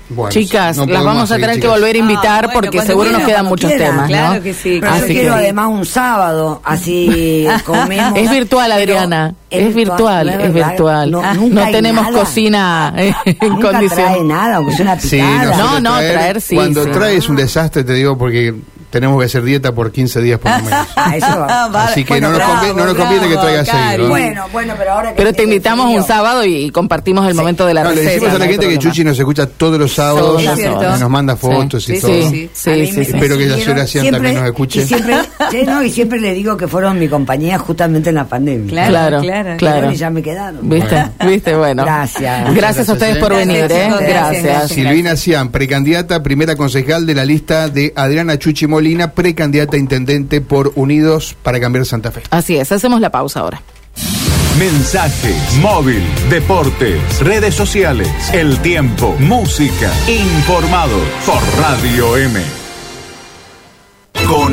Bueno, 0.08 0.30
Chicas, 0.30 0.76
no 0.76 0.84
las 0.86 1.04
vamos 1.04 1.30
a 1.30 1.34
tener 1.36 1.50
que 1.50 1.62
chicas. 1.62 1.70
volver 1.70 1.96
a 1.96 1.98
invitar 1.98 2.44
Ah, 2.44 2.46
bueno, 2.48 2.52
porque 2.60 2.82
seguro 2.82 3.10
nos 3.12 3.22
quedan 3.22 3.46
muchos 3.46 3.70
quieran, 3.70 3.90
temas, 3.92 4.08
claro 4.08 4.34
¿no? 4.34 4.42
que 4.42 4.52
sí. 4.54 4.78
Pero 4.80 4.92
Así 4.92 5.00
yo 5.00 5.06
que- 5.06 5.14
quiero 5.14 5.34
además 5.34 5.68
un 5.68 5.86
sábado, 5.86 6.60
así 6.64 7.46
comemos. 7.64 8.18
Es 8.18 8.30
virtual, 8.30 8.72
Adriana. 8.72 9.34
Es 9.48 9.74
virtual, 9.74 10.26
no 10.26 10.32
es 10.44 10.52
virtual. 10.52 11.10
No, 11.10 11.22
Ah, 11.22 11.34
nunca 11.34 11.64
no 11.66 11.70
tenemos 11.70 12.04
nada. 12.04 12.18
cocina 12.18 12.94
en 12.96 13.14
Nunca 13.48 13.70
trae 13.70 13.88
condición. 13.88 14.28
nada, 14.28 14.56
aunque 14.56 14.72
sea 14.76 14.82
una 14.84 15.00
Sí, 15.00 15.10
picada. 15.16 15.44
nos 15.44 15.58
No, 15.58 15.80
no, 15.80 15.98
traer 15.98 16.40
sí, 16.40 16.54
Cuando 16.56 16.84
sí. 16.84 16.90
traes 16.90 17.28
un 17.28 17.36
desastre, 17.36 17.84
te 17.84 17.94
digo, 17.94 18.16
porque 18.18 18.54
tenemos 18.92 19.18
que 19.18 19.26
hacer 19.26 19.42
dieta 19.42 19.72
por 19.74 19.90
15 19.90 20.20
días 20.20 20.38
por 20.38 20.52
lo 20.52 20.58
menos. 20.64 20.86
Ah, 20.94 21.16
eso 21.16 21.26
va. 21.40 21.84
Así 21.86 22.04
que 22.04 22.10
Bueno, 22.12 22.28
no, 22.28 22.32
nos 22.34 22.38
bravo, 22.38 22.52
conviene, 22.54 22.80
no 22.80 22.86
nos 22.86 22.94
conviene 22.96 23.28
que 23.28 23.36
traigas 23.36 23.66
seguido. 23.68 24.04
¿eh? 24.04 24.08
Bueno, 24.08 24.44
bueno, 24.52 24.74
pero 24.78 24.92
ahora 24.92 25.08
que 25.10 25.16
Pero 25.16 25.32
te 25.32 25.42
invitamos 25.44 25.90
un 25.94 26.04
sábado 26.04 26.44
y, 26.44 26.54
y 26.66 26.70
compartimos 26.70 27.26
el 27.26 27.34
momento 27.34 27.66
de 27.66 27.74
la 27.74 27.82
No, 27.82 27.90
le 27.90 27.96
receta. 27.96 28.12
decimos 28.12 28.34
a 28.34 28.38
la 28.38 28.44
no 28.44 28.50
gente 28.52 28.68
que. 28.68 28.78
Chuchi 28.78 29.02
nos 29.04 29.18
escucha 29.18 29.46
todos 29.46 29.78
los 29.78 29.92
sábados, 29.92 30.42
y 30.42 30.46
nos 31.00 31.10
manda 31.10 31.34
fotos 31.36 31.84
Sí, 31.84 31.92
y 31.94 31.96
sí, 31.96 32.00
todo. 32.02 32.30
sí. 32.30 32.50
Sí, 32.52 32.70
Espero 33.00 33.36
que 33.38 33.46
la 33.46 33.56
señora 33.56 33.86
Cian 33.86 34.02
siempre- 34.04 34.10
también 34.12 34.34
nos 34.36 34.44
escuche. 34.46 34.82
Y 34.82 34.86
siempre, 34.86 35.16
sí, 35.50 35.62
no, 35.66 35.82
y 35.82 35.90
siempre 35.90 36.20
le 36.20 36.34
digo 36.34 36.56
que 36.56 36.68
fueron 36.68 36.98
mi 36.98 37.08
compañía 37.08 37.58
justamente 37.58 38.10
en 38.10 38.16
la 38.16 38.24
pandemia. 38.26 38.68
Claro, 38.70 39.20
Claro, 39.22 39.56
claro. 39.56 39.90
Y 39.92 39.96
ya 39.96 40.10
me 40.10 40.22
quedaron. 40.22 40.68
¿Viste? 40.68 41.04
¿Viste? 41.26 41.56
Bueno. 41.56 41.84
Gracias. 41.84 42.54
Gracias 42.54 42.88
a 42.88 42.92
ustedes 42.92 43.16
por 43.18 43.34
venir, 43.34 43.64
¿eh? 43.70 43.88
Gracias. 43.88 44.42
Gracias. 44.42 44.68
Silvina 44.72 45.16
Cian, 45.16 45.50
precandidata, 45.50 46.22
primera 46.22 46.56
concejal 46.56 47.06
de 47.06 47.14
la 47.14 47.24
lista 47.24 47.68
de 47.68 47.92
Adriana 47.96 48.38
Chuchi 48.38 48.66
Molina, 48.82 49.12
precandidata 49.12 49.76
a 49.76 49.78
intendente 49.78 50.40
por 50.40 50.72
Unidos 50.74 51.36
para 51.44 51.60
Cambiar 51.60 51.86
Santa 51.86 52.10
Fe. 52.10 52.22
Así 52.30 52.56
es, 52.56 52.72
hacemos 52.72 53.00
la 53.00 53.10
pausa 53.10 53.38
ahora. 53.38 53.62
Mensajes, 54.58 55.56
móvil, 55.60 56.02
deportes, 56.28 57.20
redes 57.20 57.54
sociales, 57.54 58.08
el 58.32 58.58
tiempo, 58.58 59.14
música, 59.20 59.92
informados 60.08 61.00
por 61.24 61.40
Radio 61.60 62.16
M. 62.16 62.40
Conectados. 64.26 64.52